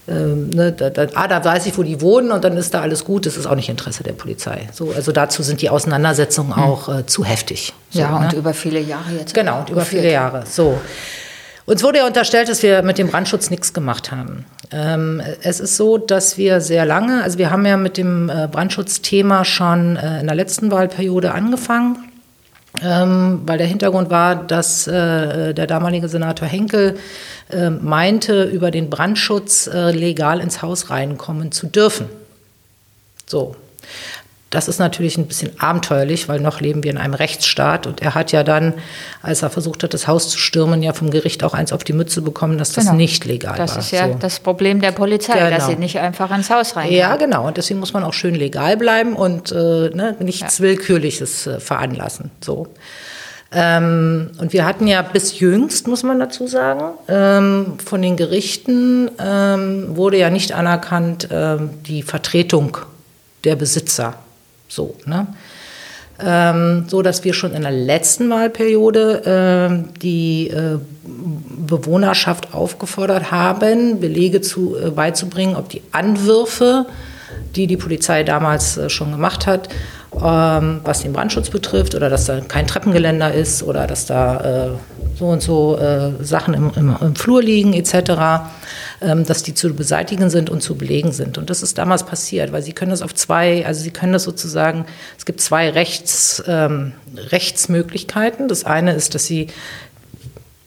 ähm, 0.07 0.49
ne, 0.51 0.71
da, 0.71 0.91
da, 0.91 1.07
ah, 1.15 1.27
da 1.27 1.43
weiß 1.43 1.65
ich, 1.65 1.77
wo 1.77 1.83
die 1.83 1.99
wohnen 1.99 2.31
und 2.31 2.43
dann 2.43 2.55
ist 2.57 2.73
da 2.73 2.81
alles 2.81 3.03
gut. 3.03 3.25
Das 3.25 3.37
ist 3.37 3.47
auch 3.47 3.55
nicht 3.55 3.69
Interesse 3.69 4.03
der 4.03 4.13
Polizei. 4.13 4.67
So, 4.71 4.91
also 4.95 5.11
dazu 5.11 5.41
sind 5.41 5.61
die 5.61 5.69
Auseinandersetzungen 5.69 6.53
auch 6.53 6.89
äh, 6.89 7.05
zu 7.05 7.25
heftig. 7.25 7.73
So, 7.89 7.99
ja, 7.99 8.19
ne? 8.19 8.25
und 8.25 8.33
über 8.33 8.53
viele 8.53 8.79
Jahre 8.79 9.13
jetzt. 9.19 9.33
Genau, 9.33 9.61
und 9.61 9.69
über 9.69 9.81
viele 9.81 10.11
Jahre. 10.11 10.43
So. 10.45 10.77
Uns 11.65 11.81
wurde 11.81 11.99
ja 11.99 12.07
unterstellt, 12.07 12.47
dass 12.47 12.61
wir 12.61 12.83
mit 12.83 12.97
dem 12.97 13.07
Brandschutz 13.07 13.49
nichts 13.49 13.73
gemacht 13.73 14.11
haben. 14.11 14.45
Ähm, 14.71 15.21
es 15.41 15.59
ist 15.59 15.77
so, 15.77 15.97
dass 15.97 16.37
wir 16.37 16.61
sehr 16.61 16.85
lange, 16.85 17.23
also 17.23 17.37
wir 17.39 17.49
haben 17.49 17.65
ja 17.65 17.75
mit 17.77 17.97
dem 17.97 18.29
äh, 18.29 18.47
Brandschutzthema 18.51 19.45
schon 19.45 19.95
äh, 19.95 20.19
in 20.19 20.27
der 20.27 20.35
letzten 20.35 20.71
Wahlperiode 20.71 21.33
angefangen. 21.33 21.97
Ähm, 22.83 23.41
weil 23.45 23.57
der 23.57 23.67
Hintergrund 23.67 24.09
war, 24.09 24.35
dass 24.35 24.85
äh, 24.85 25.53
der 25.53 25.65
damalige 25.65 26.09
Senator 26.09 26.45
Henkel 26.45 26.97
äh, 27.49 27.69
meinte, 27.69 28.43
über 28.43 28.69
den 28.69 28.89
Brandschutz 28.89 29.67
äh, 29.67 29.91
legal 29.91 30.41
ins 30.41 30.61
Haus 30.61 30.89
reinkommen 30.89 31.53
zu 31.53 31.67
dürfen. 31.67 32.07
So. 33.25 33.55
Das 34.51 34.67
ist 34.67 34.79
natürlich 34.79 35.17
ein 35.17 35.25
bisschen 35.25 35.59
abenteuerlich, 35.59 36.29
weil 36.29 36.39
noch 36.39 36.61
leben 36.61 36.83
wir 36.83 36.91
in 36.91 36.97
einem 36.97 37.15
Rechtsstaat. 37.15 37.87
Und 37.87 38.01
er 38.01 38.13
hat 38.15 38.31
ja 38.31 38.43
dann, 38.43 38.73
als 39.21 39.41
er 39.41 39.49
versucht 39.49 39.83
hat, 39.83 39.93
das 39.93 40.07
Haus 40.07 40.29
zu 40.29 40.37
stürmen, 40.37 40.81
ja 40.83 40.93
vom 40.93 41.09
Gericht 41.09 41.43
auch 41.43 41.53
eins 41.53 41.73
auf 41.73 41.83
die 41.83 41.93
Mütze 41.93 42.21
bekommen, 42.21 42.57
dass 42.57 42.71
das 42.71 42.85
Genau. 42.85 42.95
nicht 42.95 43.25
legal 43.25 43.55
Das 43.57 43.71
war. 43.71 43.79
ist 43.79 43.91
ja 43.91 44.07
So. 44.07 44.15
das 44.19 44.39
Problem 44.39 44.79
der 44.81 44.91
Polizei, 44.91 45.37
dass 45.49 45.65
Genau. 45.65 45.67
sie 45.67 45.75
nicht 45.77 45.99
einfach 45.99 46.33
ins 46.33 46.49
Haus 46.49 46.75
rein 46.75 46.91
Ja, 46.91 47.15
genau. 47.17 47.47
Und 47.47 47.57
deswegen 47.57 47.79
muss 47.79 47.91
man 47.93 48.03
auch 48.03 48.13
schön 48.13 48.35
legal 48.35 48.77
bleiben 48.77 49.13
und 49.15 49.51
äh, 49.51 49.55
ne, 49.89 50.15
nichts 50.19 50.61
Willkürliches 50.61 51.47
äh, 51.47 51.59
veranlassen. 51.59 52.29
So. 52.41 52.67
Ähm, 53.51 54.31
und 54.39 54.53
wir 54.53 54.65
hatten 54.65 54.87
ja 54.87 55.01
bis 55.01 55.39
jüngst, 55.39 55.87
muss 55.87 56.03
man 56.03 56.19
dazu 56.19 56.47
sagen, 56.47 56.81
ähm, 57.07 57.73
von 57.83 58.01
den 58.01 58.15
Gerichten 58.15 59.09
ähm, 59.19 59.95
wurde 59.97 60.17
ja 60.17 60.29
nicht 60.29 60.51
anerkannt 60.53 61.27
ähm, 61.31 61.69
die 61.85 62.03
Vertretung 62.03 62.77
der 63.43 63.55
Besitzer. 63.55 64.15
So, 64.75 64.95
ne? 65.05 65.27
ähm, 66.19 66.85
so 66.87 67.01
dass 67.01 67.23
wir 67.23 67.33
schon 67.33 67.53
in 67.53 67.61
der 67.61 67.71
letzten 67.71 68.29
Wahlperiode 68.29 69.21
ähm, 69.25 69.85
die 70.01 70.49
äh, 70.49 70.77
Bewohnerschaft 71.03 72.53
aufgefordert 72.53 73.31
haben, 73.31 73.99
Belege 73.99 74.41
zu, 74.41 74.75
äh, 74.77 74.89
beizubringen, 74.91 75.55
ob 75.55 75.69
die 75.69 75.81
Anwürfe, 75.91 76.85
die 77.55 77.67
die 77.67 77.77
Polizei 77.77 78.23
damals 78.23 78.77
äh, 78.77 78.89
schon 78.89 79.11
gemacht 79.11 79.47
hat, 79.47 79.69
ähm, 80.13 80.81
was 80.83 81.01
den 81.01 81.13
Brandschutz 81.13 81.49
betrifft, 81.49 81.95
oder 81.95 82.09
dass 82.09 82.25
da 82.25 82.39
kein 82.41 82.67
Treppengeländer 82.67 83.33
ist 83.33 83.63
oder 83.63 83.87
dass 83.87 84.05
da 84.05 84.67
äh, 84.67 84.69
so 85.17 85.27
und 85.27 85.41
so 85.41 85.77
äh, 85.77 86.11
Sachen 86.23 86.53
im, 86.53 86.71
im, 86.75 86.95
im 86.99 87.15
Flur 87.15 87.41
liegen 87.41 87.73
etc., 87.73 88.47
ähm, 89.01 89.25
dass 89.25 89.43
die 89.43 89.53
zu 89.53 89.73
beseitigen 89.73 90.29
sind 90.29 90.49
und 90.49 90.61
zu 90.61 90.75
belegen 90.75 91.11
sind. 91.11 91.37
Und 91.37 91.49
das 91.49 91.63
ist 91.63 91.77
damals 91.77 92.03
passiert, 92.03 92.51
weil 92.51 92.61
Sie 92.61 92.73
können 92.73 92.91
das 92.91 93.01
auf 93.01 93.13
zwei, 93.15 93.65
also 93.65 93.81
Sie 93.81 93.91
können 93.91 94.13
das 94.13 94.23
sozusagen, 94.23 94.85
es 95.17 95.25
gibt 95.25 95.41
zwei 95.41 95.69
Rechts, 95.69 96.43
ähm, 96.47 96.93
Rechtsmöglichkeiten. 97.15 98.47
Das 98.47 98.65
eine 98.65 98.93
ist, 98.93 99.15
dass 99.15 99.25
Sie 99.25 99.47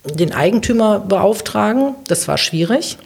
den 0.04 0.32
Eigentümer 0.32 1.00
beauftragen. 1.00 1.94
Das 2.06 2.28
war 2.28 2.38
schwierig, 2.38 2.98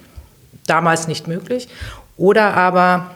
damals 0.67 1.09
nicht 1.09 1.27
möglich. 1.27 1.69
Oder 2.17 2.55
aber, 2.55 3.11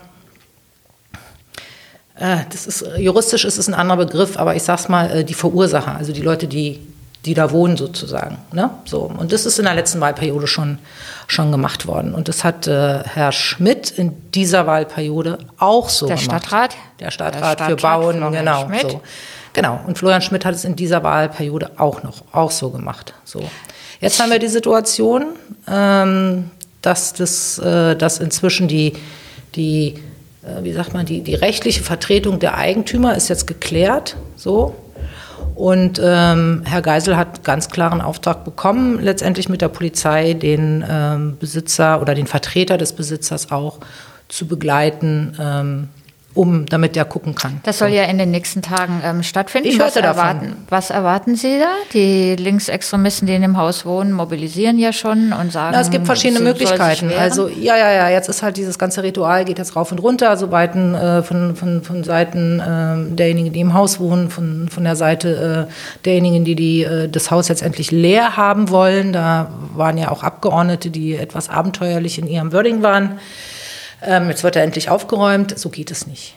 äh, 2.18 2.38
das 2.50 2.66
ist, 2.66 2.84
juristisch 2.98 3.44
ist 3.44 3.58
es 3.58 3.68
ein 3.68 3.74
anderer 3.74 3.98
Begriff, 3.98 4.36
aber 4.36 4.56
ich 4.56 4.62
sag's 4.62 4.88
mal, 4.88 5.10
äh, 5.10 5.24
die 5.24 5.34
Verursacher, 5.34 5.94
also 5.96 6.12
die 6.12 6.22
Leute, 6.22 6.48
die, 6.48 6.80
die 7.26 7.34
da 7.34 7.50
wohnen 7.50 7.76
sozusagen. 7.76 8.38
Ne? 8.52 8.70
So. 8.84 9.00
Und 9.00 9.32
das 9.32 9.46
ist 9.46 9.58
in 9.58 9.64
der 9.64 9.74
letzten 9.74 10.00
Wahlperiode 10.00 10.46
schon, 10.46 10.78
schon 11.26 11.50
gemacht 11.50 11.88
worden. 11.88 12.14
Und 12.14 12.28
das 12.28 12.44
hat 12.44 12.68
äh, 12.68 13.02
Herr 13.02 13.32
Schmidt 13.32 13.90
in 13.90 14.30
dieser 14.30 14.68
Wahlperiode 14.68 15.38
auch 15.58 15.88
so 15.88 16.06
Der 16.06 16.16
gemacht. 16.16 16.46
Stadtrat? 16.46 16.76
Der 17.00 17.10
Stadtrat, 17.10 17.58
Der 17.58 17.66
für 17.66 17.78
Stadtrat, 17.78 18.00
Bauen, 18.00 18.16
Florian 18.18 18.32
genau. 18.32 18.66
Schmidt. 18.66 18.90
So. 18.92 19.00
Genau. 19.52 19.80
Und 19.86 19.98
Florian 19.98 20.22
Schmidt 20.22 20.44
hat 20.44 20.54
es 20.54 20.64
in 20.64 20.76
dieser 20.76 21.02
Wahlperiode 21.02 21.72
auch 21.78 22.04
noch, 22.04 22.22
auch 22.32 22.52
so 22.52 22.70
gemacht. 22.70 23.12
So. 23.24 23.42
Jetzt 24.00 24.20
haben 24.22 24.30
wir 24.30 24.38
die 24.38 24.48
Situation, 24.48 25.26
ähm, 25.68 26.50
dass, 26.80 27.12
das, 27.12 27.58
äh, 27.58 27.96
dass 27.96 28.18
inzwischen 28.18 28.68
die, 28.68 28.92
die 29.56 29.94
äh, 30.44 30.62
wie 30.62 30.72
sagt 30.72 30.94
man, 30.94 31.06
die, 31.06 31.22
die 31.22 31.34
rechtliche 31.34 31.82
Vertretung 31.82 32.38
der 32.38 32.56
Eigentümer 32.56 33.16
ist 33.16 33.28
jetzt 33.28 33.48
geklärt. 33.48 34.16
So. 34.36 34.76
Und 35.56 35.98
ähm, 36.04 36.64
Herr 36.66 36.82
Geisel 36.82 37.16
hat 37.16 37.42
ganz 37.42 37.70
klaren 37.70 38.02
Auftrag 38.02 38.44
bekommen, 38.44 39.00
letztendlich 39.00 39.48
mit 39.48 39.62
der 39.62 39.68
Polizei 39.68 40.34
den 40.34 40.84
ähm, 40.86 41.38
Besitzer 41.40 42.02
oder 42.02 42.14
den 42.14 42.26
Vertreter 42.26 42.76
des 42.76 42.92
Besitzers 42.92 43.50
auch 43.50 43.78
zu 44.28 44.46
begleiten, 44.46 45.34
ähm, 45.40 45.88
um 46.36 46.66
damit 46.66 46.94
der 46.96 47.04
gucken 47.04 47.34
kann. 47.34 47.60
Das 47.64 47.78
soll 47.78 47.88
ja 47.88 48.04
in 48.04 48.18
den 48.18 48.30
nächsten 48.30 48.62
Tagen 48.62 49.00
ähm, 49.02 49.22
stattfinden. 49.22 49.68
Ich 49.68 49.78
was, 49.78 49.86
hörte 49.86 50.02
davon. 50.02 50.18
erwarten, 50.18 50.56
was 50.68 50.90
erwarten 50.90 51.36
Sie 51.36 51.58
da? 51.58 51.70
Die 51.92 52.36
Linksextremisten, 52.36 53.26
die 53.26 53.34
in 53.34 53.42
dem 53.42 53.56
Haus 53.56 53.86
wohnen, 53.86 54.12
mobilisieren 54.12 54.78
ja 54.78 54.92
schon 54.92 55.32
und 55.32 55.52
sagen. 55.52 55.72
Na, 55.72 55.80
es 55.80 55.90
gibt 55.90 56.06
verschiedene 56.06 56.40
Möglichkeiten. 56.40 57.10
Also 57.18 57.48
ja, 57.48 57.76
ja, 57.76 57.90
ja, 57.90 58.08
jetzt 58.10 58.28
ist 58.28 58.42
halt 58.42 58.56
dieses 58.56 58.78
ganze 58.78 59.02
Ritual 59.02 59.44
geht 59.44 59.58
jetzt 59.58 59.76
rauf 59.76 59.90
und 59.92 59.98
runter, 59.98 60.36
so 60.36 60.50
Seiten, 60.50 60.94
äh, 60.94 61.22
von, 61.22 61.56
von, 61.56 61.82
von 61.82 62.04
Seiten 62.04 62.60
äh, 62.60 63.14
derjenigen, 63.14 63.52
die 63.52 63.60
im 63.60 63.74
Haus 63.74 64.00
wohnen, 64.00 64.30
von, 64.30 64.68
von 64.68 64.84
der 64.84 64.96
Seite 64.96 65.68
äh, 65.68 65.72
derjenigen, 66.04 66.44
die, 66.44 66.54
die 66.54 66.82
äh, 66.82 67.08
das 67.08 67.30
Haus 67.30 67.48
jetzt 67.48 67.62
endlich 67.62 67.90
leer 67.90 68.36
haben 68.36 68.70
wollen. 68.70 69.12
Da 69.12 69.50
waren 69.74 69.96
ja 69.98 70.10
auch 70.10 70.22
Abgeordnete, 70.22 70.90
die 70.90 71.14
etwas 71.14 71.48
abenteuerlich 71.48 72.18
in 72.18 72.26
ihrem 72.26 72.52
Wording 72.52 72.82
waren. 72.82 73.18
Ähm, 74.02 74.28
jetzt 74.28 74.44
wird 74.44 74.56
er 74.56 74.62
endlich 74.62 74.90
aufgeräumt. 74.90 75.58
So 75.58 75.68
geht 75.68 75.90
es 75.90 76.06
nicht. 76.06 76.34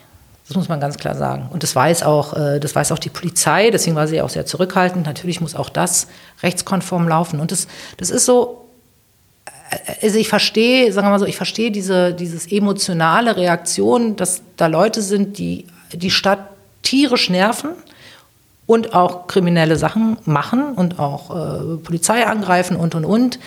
Das 0.48 0.56
muss 0.56 0.68
man 0.68 0.80
ganz 0.80 0.96
klar 0.96 1.14
sagen. 1.14 1.48
Und 1.52 1.62
das 1.62 1.76
weiß 1.76 2.02
auch, 2.02 2.34
äh, 2.34 2.58
das 2.58 2.74
weiß 2.74 2.90
auch 2.92 2.98
die 2.98 3.08
Polizei. 3.08 3.70
Deswegen 3.70 3.94
war 3.94 4.08
sie 4.08 4.20
auch 4.20 4.30
sehr 4.30 4.46
zurückhaltend. 4.46 5.06
Natürlich 5.06 5.40
muss 5.40 5.54
auch 5.54 5.68
das 5.68 6.08
rechtskonform 6.42 7.08
laufen. 7.08 7.38
Und 7.38 7.52
das, 7.52 7.68
das 7.98 8.10
ist 8.10 8.24
so, 8.24 8.68
also 10.02 10.18
ich 10.18 10.28
verstehe, 10.28 10.92
sagen 10.92 11.06
wir 11.06 11.10
mal 11.12 11.18
so, 11.20 11.26
ich 11.26 11.36
verstehe 11.36 11.70
diese 11.70 12.12
dieses 12.12 12.50
emotionale 12.50 13.36
Reaktion, 13.36 14.16
dass 14.16 14.42
da 14.56 14.66
Leute 14.66 15.02
sind, 15.02 15.38
die 15.38 15.66
die 15.92 16.10
Stadt 16.10 16.48
tierisch 16.82 17.30
nerven 17.30 17.70
und 18.70 18.94
auch 18.94 19.26
kriminelle 19.26 19.74
Sachen 19.74 20.16
machen 20.26 20.74
und 20.74 21.00
auch 21.00 21.30
äh, 21.30 21.76
Polizei 21.78 22.24
angreifen 22.24 22.76
und 22.76 22.94
und 22.94 23.04
und. 23.04 23.40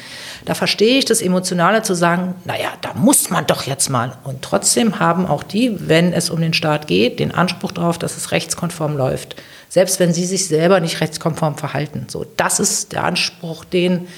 Da 0.44 0.54
verstehe 0.54 0.98
ich 0.98 1.06
das 1.06 1.22
Emotionale 1.22 1.82
zu 1.82 1.94
sagen, 1.94 2.36
naja, 2.44 2.68
da 2.82 2.94
muss 2.94 3.30
man 3.30 3.48
doch 3.48 3.64
jetzt 3.64 3.90
mal. 3.90 4.18
Und 4.26 4.42
trotzdem 4.42 5.00
haben 5.00 5.26
auch 5.26 5.42
die, 5.42 5.88
wenn 5.88 6.12
es 6.12 6.30
um 6.30 6.42
den 6.42 6.54
Staat 6.54 6.88
geht, 6.88 7.22
den 7.22 7.34
Anspruch 7.34 7.72
darauf, 7.72 7.98
dass 7.98 8.18
es 8.18 8.32
rechtskonform 8.34 8.98
läuft. 8.98 9.38
Selbst 9.70 10.02
wenn 10.02 10.14
sie 10.14 10.26
sich 10.26 10.50
selber 10.50 10.82
nicht 10.82 11.00
rechtskonform 11.00 11.56
verhalten. 11.56 12.08
So, 12.10 12.26
das 12.36 12.60
ist 12.60 12.92
der 12.92 13.06
Anspruch, 13.06 13.64
den 13.64 14.10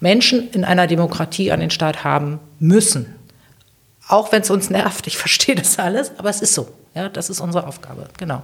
Menschen 0.00 0.50
in 0.50 0.64
einer 0.64 0.88
Demokratie 0.88 1.52
an 1.52 1.60
den 1.60 1.70
Staat 1.70 2.02
haben 2.02 2.40
müssen. 2.58 3.14
Auch 4.08 4.32
wenn 4.32 4.42
es 4.42 4.50
uns 4.50 4.70
nervt, 4.70 5.06
ich 5.06 5.18
verstehe 5.18 5.54
das 5.54 5.78
alles, 5.78 6.10
aber 6.18 6.30
es 6.30 6.42
ist 6.42 6.54
so. 6.54 6.66
Ja, 6.98 7.08
das 7.08 7.30
ist 7.30 7.38
unsere 7.38 7.64
Aufgabe, 7.64 8.08
genau. 8.16 8.42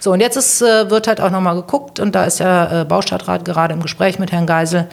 So, 0.00 0.12
und 0.12 0.20
jetzt 0.20 0.36
ist, 0.36 0.62
äh, 0.62 0.88
wird 0.88 1.08
halt 1.08 1.20
auch 1.20 1.28
nochmal 1.28 1.56
geguckt, 1.56 2.00
und 2.00 2.14
da 2.14 2.24
ist 2.24 2.38
ja 2.38 2.80
äh, 2.80 2.84
Baustadtrat 2.86 3.44
gerade 3.44 3.74
im 3.74 3.82
Gespräch 3.82 4.18
mit 4.18 4.32
Herrn 4.32 4.46
Geisel, 4.46 4.88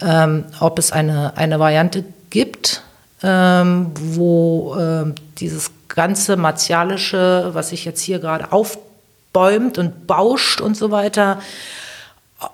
ähm, 0.00 0.44
ob 0.60 0.78
es 0.78 0.92
eine, 0.92 1.36
eine 1.36 1.58
Variante 1.58 2.04
gibt, 2.30 2.84
ähm, 3.24 3.90
wo 3.98 4.76
ähm, 4.78 5.16
dieses 5.38 5.72
ganze 5.88 6.36
Martialische, 6.36 7.50
was 7.54 7.70
sich 7.70 7.84
jetzt 7.84 8.00
hier 8.00 8.20
gerade 8.20 8.52
aufbäumt 8.52 9.76
und 9.76 10.06
bauscht 10.06 10.60
und 10.60 10.76
so 10.76 10.92
weiter, 10.92 11.40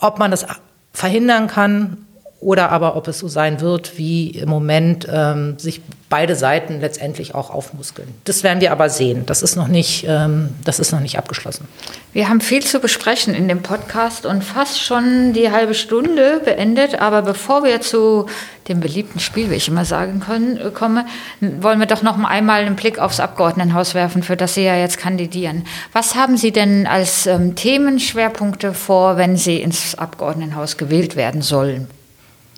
ob 0.00 0.18
man 0.18 0.30
das 0.30 0.46
verhindern 0.94 1.46
kann 1.46 2.06
oder 2.40 2.70
aber 2.70 2.96
ob 2.96 3.06
es 3.06 3.18
so 3.18 3.28
sein 3.28 3.60
wird, 3.60 3.98
wie 3.98 4.30
im 4.30 4.48
Moment 4.48 5.06
ähm, 5.12 5.58
sich 5.58 5.82
beide 6.08 6.34
Seiten 6.34 6.80
letztendlich 6.80 7.34
auch 7.34 7.50
aufmuskeln. 7.50 8.08
Das 8.24 8.42
werden 8.42 8.62
wir 8.62 8.72
aber 8.72 8.88
sehen. 8.88 9.26
Das 9.26 9.42
ist 9.42 9.56
noch 9.56 9.68
nicht, 9.68 10.06
ähm, 10.08 10.48
das 10.64 10.80
ist 10.80 10.90
noch 10.90 11.00
nicht 11.00 11.18
abgeschlossen. 11.18 11.68
Wir 12.14 12.30
haben 12.30 12.40
viel 12.40 12.64
zu 12.64 12.80
besprechen 12.80 13.34
in 13.34 13.46
dem 13.46 13.62
Podcast 13.62 14.24
und 14.24 14.42
fast 14.42 14.82
schon 14.82 15.34
die 15.34 15.52
halbe 15.52 15.74
Stunde 15.74 16.40
beendet. 16.42 17.00
Aber 17.00 17.20
bevor 17.20 17.62
wir 17.62 17.82
zu 17.82 18.26
dem 18.68 18.80
beliebten 18.80 19.20
Spiel, 19.20 19.50
wie 19.50 19.56
ich 19.56 19.68
immer 19.68 19.84
sagen 19.84 20.20
können, 20.20 20.58
komme, 20.72 21.04
wollen 21.40 21.78
wir 21.78 21.86
doch 21.86 22.02
noch 22.02 22.18
einmal 22.24 22.62
einen 22.62 22.74
Blick 22.74 22.98
aufs 22.98 23.20
Abgeordnetenhaus 23.20 23.94
werfen, 23.94 24.22
für 24.22 24.36
das 24.36 24.54
Sie 24.54 24.64
ja 24.64 24.76
jetzt 24.76 24.96
kandidieren. 24.96 25.66
Was 25.92 26.14
haben 26.14 26.38
Sie 26.38 26.52
denn 26.52 26.86
als 26.86 27.26
ähm, 27.26 27.54
Themenschwerpunkte 27.54 28.72
vor, 28.72 29.18
wenn 29.18 29.36
Sie 29.36 29.60
ins 29.60 29.94
Abgeordnetenhaus 29.94 30.78
gewählt 30.78 31.16
werden 31.16 31.42
sollen? 31.42 31.88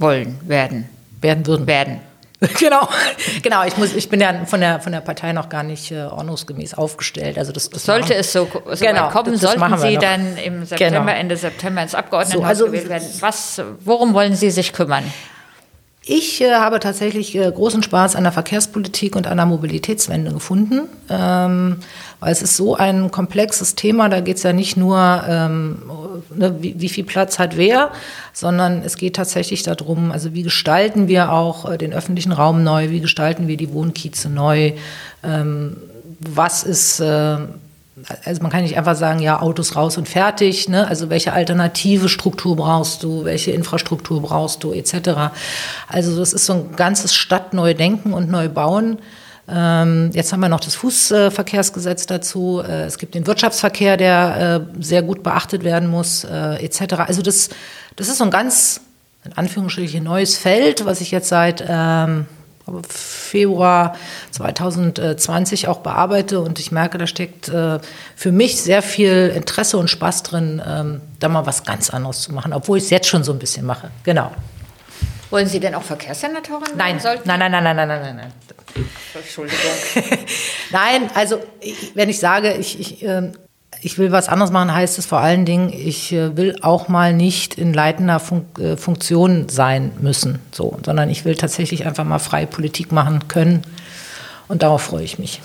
Wollen, 0.03 0.39
werden. 0.47 0.89
Werden 1.21 1.47
würden. 1.47 1.67
Werden. 1.67 2.01
Genau, 2.59 2.89
genau. 3.41 3.65
Ich, 3.65 3.77
muss, 3.77 3.95
ich 3.95 4.09
bin 4.09 4.21
ja 4.21 4.45
von 4.47 4.61
der, 4.61 4.81
von 4.81 4.91
der 4.91 5.01
Partei 5.01 5.33
noch 5.33 5.49
gar 5.49 5.63
nicht 5.63 5.93
äh, 5.93 6.03
ordnungsgemäß 6.03 6.75
aufgestellt. 6.75 7.39
Also 7.39 7.53
das, 7.53 7.71
das 7.71 7.85
Sollte 7.85 8.09
machen. 8.09 8.17
es 8.19 8.33
so, 8.33 8.49
so 8.73 8.85
genau, 8.85 9.11
kommen, 9.11 9.31
das, 9.31 9.43
das 9.43 9.53
sollten 9.53 9.79
Sie 9.79 9.95
noch. 9.95 10.03
dann 10.03 10.37
im 10.39 10.65
September, 10.65 11.01
genau. 11.01 11.13
Ende 11.13 11.37
September 11.37 11.83
ins 11.83 11.95
Abgeordnetenhaus 11.95 12.59
so, 12.59 12.65
also, 12.65 12.67
gewählt 12.67 12.89
werden. 12.89 13.07
Was, 13.21 13.63
worum 13.85 14.13
wollen 14.13 14.35
Sie 14.35 14.51
sich 14.51 14.73
kümmern? 14.73 15.05
Ich 16.05 16.41
äh, 16.41 16.55
habe 16.55 16.81
tatsächlich 16.81 17.37
äh, 17.37 17.49
großen 17.49 17.83
Spaß 17.83 18.17
an 18.17 18.25
der 18.25 18.33
Verkehrspolitik 18.33 19.15
und 19.15 19.29
an 19.29 19.37
der 19.37 19.47
Mobilitätswende 19.47 20.33
gefunden, 20.33 20.89
ähm, 21.09 21.77
weil 22.19 22.33
es 22.33 22.43
ist 22.43 22.57
so 22.57 22.75
ein 22.75 23.13
komplexes 23.13 23.77
Thema. 23.77 24.09
Da 24.09 24.19
geht 24.19 24.39
es 24.39 24.43
ja 24.43 24.53
nicht 24.53 24.77
nur, 24.77 25.23
ähm, 25.29 25.83
ne, 26.35 26.57
wie, 26.61 26.75
wie, 26.81 26.89
viel 26.89 27.05
Platz 27.05 27.39
hat 27.39 27.57
wer, 27.57 27.93
sondern 28.33 28.83
es 28.83 28.97
geht 28.97 29.15
tatsächlich 29.15 29.63
darum, 29.63 30.11
also 30.11 30.35
wie 30.35 30.43
gestalten 30.43 31.07
wir 31.07 31.31
auch 31.31 31.71
äh, 31.71 31.79
den 31.79 31.93
öffentlichen 31.93 32.33
Raum 32.33 32.65
neu, 32.65 32.91
wie 32.91 33.01
gestalten 33.01 33.47
wir 33.47 33.57
die 33.57 33.73
Wohnkieze 33.73 34.29
neu, 34.29 34.73
ähm, 35.23 35.77
was 36.19 36.65
ist 36.65 36.99
äh, 36.99 37.37
also 38.25 38.43
man 38.43 38.51
kann 38.51 38.63
nicht 38.63 38.77
einfach 38.77 38.97
sagen, 38.97 39.21
ja, 39.21 39.41
Autos 39.41 39.77
raus 39.77 39.97
und 39.97 40.09
fertig. 40.09 40.69
Ne? 40.69 40.87
Also 40.87 41.11
welche 41.11 41.33
alternative 41.33 42.09
Struktur 42.09 42.57
brauchst 42.57 43.03
du, 43.03 43.25
welche 43.25 43.53
Infrastruktur 43.53 44.23
brauchst 44.23 44.65
du, 44.65 44.73
etc. 44.73 45.33
Also 45.89 46.19
das 46.19 46.33
ist 46.33 46.47
so 46.47 46.55
ein 46.55 46.77
ganzes 46.77 47.15
Stadtneudenken 47.15 48.13
und 48.13 48.31
Neubauen. 48.31 48.99
Ähm, 49.49 50.11
jetzt 50.13 50.33
haben 50.33 50.41
wir 50.41 50.49
noch 50.49 50.61
das 50.61 50.75
Fußverkehrsgesetz 50.77 52.07
dazu. 52.07 52.63
Äh, 52.67 52.85
es 52.85 52.99
gibt 52.99 53.15
den 53.15 53.27
Wirtschaftsverkehr, 53.27 53.97
der 53.97 54.67
äh, 54.79 54.83
sehr 54.83 55.03
gut 55.03 55.23
beachtet 55.23 55.65
werden 55.65 55.89
muss, 55.89 56.25
äh, 56.25 56.65
etc. 56.65 56.95
Also 57.07 57.23
das, 57.23 57.51
das 57.97 58.09
ist 58.09 58.19
so 58.19 58.25
ein 58.25 58.31
ganz, 58.31 58.81
in 59.25 59.33
Anführungsstrichen, 59.33 60.05
neues 60.05 60.37
Feld, 60.37 60.85
was 60.85 61.01
ich 61.01 61.11
jetzt 61.11 61.29
seit 61.29 61.65
ähm, 61.69 62.27
Februar 62.89 63.97
2020 64.31 65.69
auch 65.69 65.79
bearbeite 65.79 66.41
und 66.41 66.59
ich 66.59 66.73
merke, 66.73 66.99
da 66.99 67.07
steckt 67.07 67.49
äh, 67.49 67.81
für 68.17 68.33
mich 68.33 68.61
sehr 68.61 68.83
viel 68.83 69.33
Interesse 69.35 69.79
und 69.79 69.89
Spaß 69.89 70.23
drin, 70.23 70.63
ähm, 70.67 71.01
da 71.19 71.29
mal 71.29 71.47
was 71.47 71.65
ganz 71.65 71.91
anderes 71.91 72.21
zu 72.21 72.33
machen, 72.33 72.53
obwohl 72.53 72.79
ich 72.79 72.85
es 72.85 72.91
jetzt 72.91 73.09
schon 73.09 73.25
so 73.25 73.33
ein 73.33 73.39
bisschen 73.39 73.67
mache. 73.67 73.91
Genau. 74.05 74.33
Wollen 75.31 75.47
Sie 75.47 75.61
denn 75.61 75.75
auch 75.75 75.83
Verkehrssenatorin 75.83 76.77
nein. 76.77 77.01
Sollten? 77.01 77.27
Nein, 77.27 77.39
nein, 77.39 77.51
nein, 77.51 77.65
nein, 77.65 77.77
nein, 77.77 77.89
nein, 77.89 78.17
nein. 78.17 78.33
Entschuldigung. 79.15 79.59
nein, 80.71 81.11
also 81.15 81.41
wenn 81.95 82.11
ich 82.11 82.19
sage, 82.19 82.53
ich, 82.55 82.79
ich 82.79 83.03
äh, 83.03 83.33
ich 83.81 83.99
will 83.99 84.13
was 84.13 84.29
anderes 84.29 84.51
machen, 84.51 84.75
heißt 84.75 84.99
es 84.99 85.07
vor 85.07 85.19
allen 85.19 85.45
Dingen, 85.45 85.73
ich 85.73 86.13
äh, 86.13 86.37
will 86.37 86.57
auch 86.61 86.89
mal 86.89 87.13
nicht 87.13 87.55
in 87.55 87.73
leitender 87.73 88.21
Fun 88.21 88.47
äh, 88.59 88.77
Funktion 88.77 89.49
sein 89.49 89.93
müssen, 90.01 90.39
so, 90.53 90.79
sondern 90.85 91.09
ich 91.09 91.25
will 91.25 91.37
tatsächlich 91.37 91.87
einfach 91.87 92.05
mal 92.05 92.19
frei 92.19 92.47
Politik 92.47 92.93
machen 92.93 93.29
können. 93.29 93.63
Und 94.49 94.63
darauf 94.63 94.83
freue 94.83 95.05
ich 95.05 95.19
mich. 95.19 95.41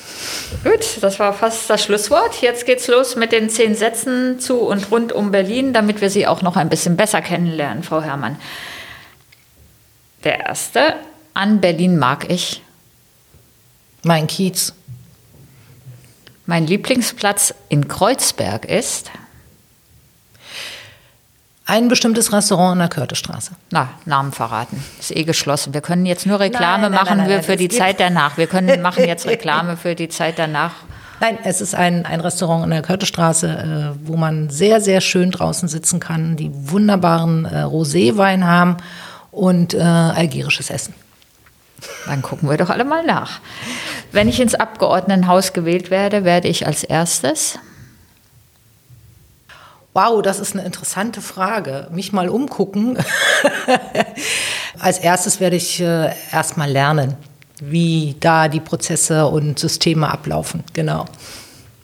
Gut, 0.65 1.01
das 1.01 1.17
war 1.17 1.31
fast 1.31 1.69
das 1.69 1.81
Schlusswort. 1.83 2.41
Jetzt 2.41 2.65
geht's 2.65 2.87
los 2.87 3.15
mit 3.15 3.31
den 3.31 3.49
zehn 3.49 3.73
Sätzen 3.73 4.39
zu 4.39 4.57
und 4.57 4.91
rund 4.91 5.13
um 5.13 5.31
Berlin, 5.31 5.71
damit 5.71 6.01
wir 6.01 6.09
Sie 6.09 6.27
auch 6.27 6.41
noch 6.41 6.57
ein 6.57 6.67
bisschen 6.67 6.97
besser 6.97 7.21
kennenlernen, 7.21 7.83
Frau 7.83 8.01
Herrmann. 8.01 8.37
Der 10.25 10.47
erste, 10.47 10.95
an 11.33 11.61
Berlin 11.61 11.97
mag 11.97 12.29
ich. 12.29 12.61
Mein 14.03 14.27
Kiez. 14.27 14.73
Mein 16.47 16.65
Lieblingsplatz 16.65 17.53
in 17.67 17.89
Kreuzberg 17.89 18.63
ist? 18.63 19.11
Ein 21.65 21.89
bestimmtes 21.89 22.31
Restaurant 22.31 22.75
in 22.75 22.79
der 22.79 22.87
Körtestraße. 22.87 23.51
Na, 23.69 23.89
Namen 24.05 24.31
verraten. 24.31 24.81
Ist 24.97 25.13
eh 25.13 25.25
geschlossen. 25.25 25.73
Wir 25.73 25.81
können 25.81 26.05
jetzt 26.05 26.25
nur 26.25 26.39
Reklame 26.39 26.83
nein, 26.83 26.91
nein, 26.93 27.03
machen 27.03 27.17
nein, 27.17 27.43
für 27.43 27.57
die 27.57 27.67
Zeit 27.67 27.99
danach. 27.99 28.37
Wir 28.37 28.47
können 28.47 28.81
machen 28.81 29.03
jetzt 29.03 29.27
Reklame 29.27 29.75
für 29.75 29.93
die 29.93 30.07
Zeit 30.07 30.39
danach. 30.39 30.71
Nein, 31.19 31.37
es 31.43 31.59
ist 31.59 31.75
ein, 31.75 32.05
ein 32.05 32.21
Restaurant 32.21 32.63
in 32.63 32.69
der 32.69 32.81
Körtestraße, 32.81 33.95
äh, 33.97 34.07
wo 34.07 34.15
man 34.15 34.49
sehr, 34.49 34.79
sehr 34.79 35.01
schön 35.01 35.31
draußen 35.31 35.67
sitzen 35.67 35.99
kann, 35.99 36.37
die 36.37 36.49
wunderbaren 36.53 37.43
äh, 37.43 37.63
Roséwein 37.63 38.45
haben 38.45 38.77
und 39.31 39.73
äh, 39.73 39.79
algerisches 39.81 40.69
Essen. 40.69 40.93
Dann 42.05 42.21
gucken 42.21 42.49
wir 42.49 42.55
doch 42.55 42.69
alle 42.69 42.85
mal 42.85 43.03
nach. 43.05 43.41
Wenn 44.17 44.29
ich 44.29 44.39
ins 44.39 44.55
Abgeordnetenhaus 44.55 45.53
gewählt 45.53 45.91
werde, 45.91 46.23
werde 46.23 46.47
ich 46.47 46.65
als 46.65 46.83
erstes. 46.83 47.59
Wow, 49.93 50.23
das 50.23 50.39
ist 50.39 50.55
eine 50.55 50.65
interessante 50.65 51.21
Frage. 51.21 51.87
Mich 51.91 52.13
mal 52.13 52.27
umgucken. 52.27 52.97
als 54.79 54.97
erstes 54.97 55.39
werde 55.39 55.57
ich 55.57 55.79
äh, 55.81 56.15
erstmal 56.31 56.71
lernen, 56.71 57.13
wie 57.61 58.15
da 58.19 58.47
die 58.47 58.59
Prozesse 58.59 59.27
und 59.27 59.59
Systeme 59.59 60.11
ablaufen. 60.11 60.63
Genau. 60.73 61.05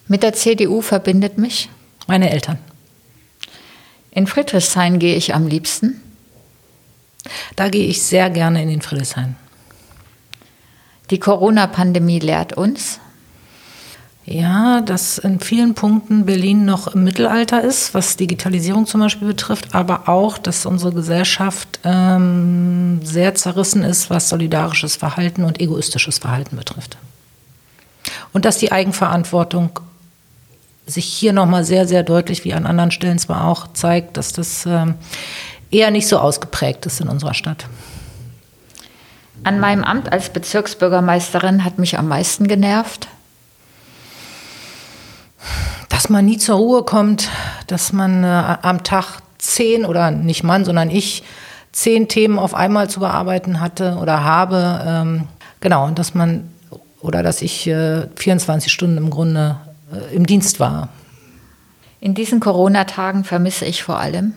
Mit 0.07 0.23
der 0.23 0.33
CDU 0.33 0.81
verbindet 0.81 1.37
mich? 1.37 1.69
Meine 2.07 2.31
Eltern. 2.31 2.57
In 4.09 4.25
Friedrichshain 4.25 4.97
gehe 4.97 5.15
ich 5.15 5.35
am 5.35 5.45
liebsten? 5.45 6.01
Da 7.55 7.69
gehe 7.69 7.85
ich 7.85 8.01
sehr 8.01 8.31
gerne 8.31 8.63
in 8.63 8.69
den 8.69 8.81
Friedrichshain. 8.81 9.35
Die 11.13 11.19
Corona-Pandemie 11.19 12.17
lehrt 12.17 12.53
uns, 12.53 12.99
ja, 14.25 14.81
dass 14.81 15.19
in 15.19 15.39
vielen 15.39 15.75
Punkten 15.75 16.25
Berlin 16.25 16.65
noch 16.65 16.87
im 16.87 17.03
Mittelalter 17.03 17.61
ist, 17.61 17.93
was 17.93 18.17
Digitalisierung 18.17 18.87
zum 18.87 19.01
Beispiel 19.01 19.27
betrifft, 19.27 19.75
aber 19.75 20.09
auch, 20.09 20.39
dass 20.39 20.65
unsere 20.65 20.91
Gesellschaft 20.91 21.79
ähm, 21.83 22.99
sehr 23.03 23.35
zerrissen 23.35 23.83
ist, 23.83 24.09
was 24.09 24.29
solidarisches 24.29 24.95
Verhalten 24.95 25.43
und 25.43 25.61
egoistisches 25.61 26.17
Verhalten 26.17 26.55
betrifft. 26.55 26.97
Und 28.33 28.45
dass 28.45 28.57
die 28.57 28.71
Eigenverantwortung 28.71 29.81
sich 30.87 31.05
hier 31.05 31.31
nochmal 31.31 31.63
sehr, 31.63 31.87
sehr 31.87 32.01
deutlich, 32.01 32.43
wie 32.43 32.55
an 32.55 32.65
anderen 32.65 32.89
Stellen 32.89 33.19
zwar 33.19 33.45
auch, 33.47 33.71
zeigt, 33.73 34.17
dass 34.17 34.33
das 34.33 34.65
ähm, 34.65 34.95
eher 35.69 35.91
nicht 35.91 36.07
so 36.07 36.17
ausgeprägt 36.17 36.87
ist 36.87 37.01
in 37.01 37.07
unserer 37.07 37.35
Stadt. 37.35 37.67
An 39.43 39.59
meinem 39.59 39.83
Amt 39.83 40.11
als 40.11 40.29
Bezirksbürgermeisterin 40.29 41.65
hat 41.65 41.77
mich 41.77 41.99
am 41.99 42.07
meisten 42.07 42.47
genervt. 42.47 43.07
Dass 45.89 46.09
man 46.09 46.25
nie 46.25 46.37
zur 46.37 46.55
Ruhe 46.55 46.83
kommt, 46.83 47.29
dass 47.67 47.91
man 47.91 48.23
äh, 48.23 48.57
am 48.61 48.83
Tag 48.83 49.19
zehn 49.37 49.85
oder 49.85 50.11
nicht 50.11 50.43
Mann, 50.43 50.63
sondern 50.63 50.89
ich 50.89 51.23
zehn 51.73 52.07
Themen 52.07 52.39
auf 52.39 52.55
einmal 52.55 52.89
zu 52.89 53.01
bearbeiten 53.01 53.59
hatte 53.59 53.97
oder 54.01 54.23
habe. 54.23 54.81
Ähm, 54.85 55.27
genau, 55.59 55.85
und 55.85 55.99
dass 55.99 56.13
man 56.13 56.49
oder 57.01 57.21
dass 57.21 57.41
ich 57.41 57.67
äh, 57.67 58.07
24 58.15 58.71
Stunden 58.71 58.97
im 58.97 59.09
Grunde 59.09 59.57
äh, 59.91 60.15
im 60.15 60.25
Dienst 60.25 60.61
war. 60.61 60.87
In 61.99 62.13
diesen 62.13 62.39
Corona-Tagen 62.39 63.25
vermisse 63.25 63.65
ich 63.65 63.83
vor 63.83 63.99
allem 63.99 64.33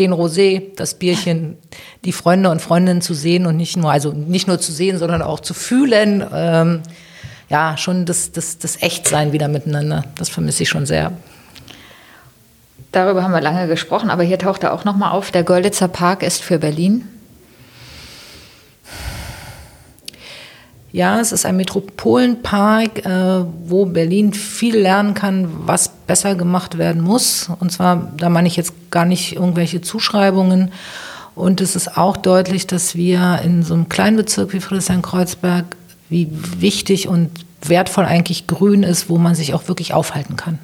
den 0.00 0.12
Rosé, 0.12 0.74
das 0.74 0.94
Bierchen, 0.94 1.58
die 2.04 2.12
Freunde 2.12 2.50
und 2.50 2.60
Freundinnen 2.60 3.02
zu 3.02 3.14
sehen 3.14 3.46
und 3.46 3.56
nicht 3.56 3.76
nur, 3.76 3.92
also 3.92 4.12
nicht 4.12 4.48
nur 4.48 4.58
zu 4.58 4.72
sehen, 4.72 4.98
sondern 4.98 5.22
auch 5.22 5.40
zu 5.40 5.54
fühlen. 5.54 6.26
Ähm, 6.34 6.80
ja, 7.48 7.76
schon 7.76 8.06
das, 8.06 8.32
das, 8.32 8.58
das 8.58 8.82
Echtsein 8.82 9.32
wieder 9.32 9.48
miteinander. 9.48 10.04
Das 10.16 10.28
vermisse 10.28 10.62
ich 10.62 10.68
schon 10.68 10.86
sehr. 10.86 11.12
Darüber 12.92 13.22
haben 13.22 13.32
wir 13.32 13.40
lange 13.40 13.68
gesprochen, 13.68 14.10
aber 14.10 14.24
hier 14.24 14.38
taucht 14.38 14.64
er 14.64 14.72
auch 14.72 14.84
nochmal 14.84 15.12
auf. 15.12 15.30
Der 15.30 15.44
Görlitzer 15.44 15.88
Park 15.88 16.22
ist 16.22 16.42
für 16.42 16.58
Berlin. 16.58 17.06
Ja, 20.92 21.20
es 21.20 21.30
ist 21.30 21.46
ein 21.46 21.56
Metropolenpark, 21.56 23.06
äh, 23.06 23.44
wo 23.64 23.86
Berlin 23.86 24.32
viel 24.32 24.76
lernen 24.76 25.14
kann, 25.14 25.48
was 25.66 25.88
besser 25.88 26.34
gemacht 26.34 26.78
werden 26.78 27.00
muss. 27.00 27.48
Und 27.60 27.70
zwar, 27.70 28.10
da 28.16 28.28
meine 28.28 28.48
ich 28.48 28.56
jetzt 28.56 28.90
gar 28.90 29.04
nicht 29.04 29.36
irgendwelche 29.36 29.80
Zuschreibungen. 29.80 30.72
Und 31.36 31.60
es 31.60 31.76
ist 31.76 31.96
auch 31.96 32.16
deutlich, 32.16 32.66
dass 32.66 32.96
wir 32.96 33.40
in 33.44 33.62
so 33.62 33.74
einem 33.74 33.88
kleinen 33.88 34.16
Bezirk 34.16 34.52
wie 34.52 34.60
Friedrichshain-Kreuzberg, 34.60 35.64
wie 36.08 36.28
wichtig 36.58 37.06
und 37.06 37.30
wertvoll 37.62 38.04
eigentlich 38.04 38.48
Grün 38.48 38.82
ist, 38.82 39.08
wo 39.08 39.16
man 39.16 39.36
sich 39.36 39.54
auch 39.54 39.68
wirklich 39.68 39.94
aufhalten 39.94 40.34
kann. 40.34 40.58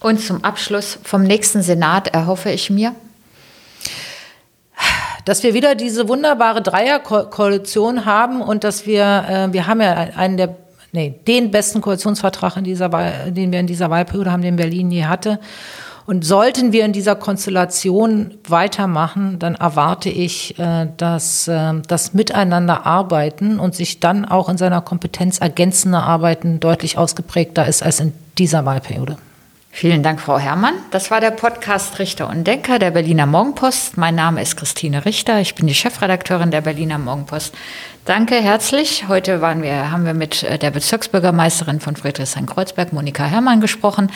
Und 0.00 0.20
zum 0.20 0.42
Abschluss 0.42 0.98
vom 1.04 1.22
nächsten 1.22 1.62
Senat 1.62 2.08
erhoffe 2.08 2.50
ich 2.50 2.68
mir? 2.68 2.94
Dass 5.24 5.42
wir 5.42 5.54
wieder 5.54 5.74
diese 5.74 6.08
wunderbare 6.08 6.62
Dreierkoalition 6.62 8.04
haben 8.04 8.40
und 8.40 8.64
dass 8.64 8.86
wir, 8.86 9.24
äh, 9.28 9.52
wir 9.52 9.66
haben 9.66 9.80
ja 9.80 9.92
einen 10.16 10.36
der, 10.36 10.56
nee, 10.92 11.14
den 11.26 11.50
besten 11.50 11.80
Koalitionsvertrag 11.80 12.56
in 12.56 12.64
dieser 12.64 12.92
Wahl, 12.92 13.32
den 13.32 13.52
wir 13.52 13.60
in 13.60 13.66
dieser 13.66 13.90
Wahlperiode 13.90 14.32
haben, 14.32 14.42
den 14.42 14.56
Berlin 14.56 14.90
je 14.90 15.04
hatte. 15.04 15.38
Und 16.04 16.24
sollten 16.24 16.72
wir 16.72 16.84
in 16.84 16.92
dieser 16.92 17.14
Konstellation 17.14 18.34
weitermachen, 18.48 19.38
dann 19.38 19.54
erwarte 19.54 20.10
ich, 20.10 20.58
äh, 20.58 20.88
dass 20.96 21.46
äh, 21.46 21.74
das 21.86 22.12
Miteinander 22.12 22.86
arbeiten 22.86 23.60
und 23.60 23.74
sich 23.74 24.00
dann 24.00 24.24
auch 24.24 24.48
in 24.48 24.58
seiner 24.58 24.80
Kompetenz 24.80 25.38
ergänzende 25.38 25.98
Arbeiten 25.98 26.58
deutlich 26.58 26.98
ausgeprägter 26.98 27.66
ist 27.66 27.82
als 27.82 28.00
in 28.00 28.12
dieser 28.36 28.64
Wahlperiode. 28.64 29.16
Vielen 29.74 30.02
Dank, 30.02 30.20
Frau 30.20 30.38
Herrmann. 30.38 30.74
Das 30.90 31.10
war 31.10 31.20
der 31.20 31.30
Podcast 31.30 31.98
Richter 31.98 32.28
und 32.28 32.46
Denker 32.46 32.78
der 32.78 32.90
Berliner 32.90 33.24
Morgenpost. 33.24 33.96
Mein 33.96 34.14
Name 34.14 34.42
ist 34.42 34.58
Christine 34.58 35.06
Richter. 35.06 35.40
Ich 35.40 35.54
bin 35.54 35.66
die 35.66 35.74
Chefredakteurin 35.74 36.50
der 36.50 36.60
Berliner 36.60 36.98
Morgenpost. 36.98 37.54
Danke 38.04 38.34
herzlich. 38.34 39.08
Heute 39.08 39.40
waren 39.40 39.62
wir, 39.62 39.90
haben 39.90 40.04
wir 40.04 40.12
mit 40.12 40.42
äh, 40.42 40.58
der 40.58 40.72
Bezirksbürgermeisterin 40.72 41.80
von 41.80 41.96
Friedrichshain-Kreuzberg, 41.96 42.92
Monika 42.92 43.24
Herrmann, 43.24 43.62
gesprochen. 43.62 44.12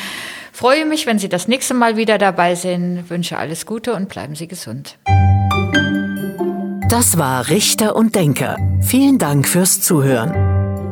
Freue 0.53 0.85
mich, 0.85 1.07
wenn 1.07 1.19
Sie 1.19 1.31
das 1.31 1.49
nächste 1.49 1.73
Mal 1.73 1.97
wieder 1.97 2.19
dabei 2.19 2.55
sind. 2.55 3.09
Wünsche 3.09 3.39
alles 3.39 3.65
Gute 3.65 3.95
und 3.95 4.11
bleiben 4.11 4.35
Sie 4.35 4.49
gesund. 4.49 4.99
Das 6.91 7.17
war 7.17 7.49
Richter 7.49 7.97
und 7.97 8.15
Denker. 8.15 8.57
Vielen 8.83 9.19
Dank 9.19 9.49
fürs 9.49 9.81
Zuhören. 9.81 10.56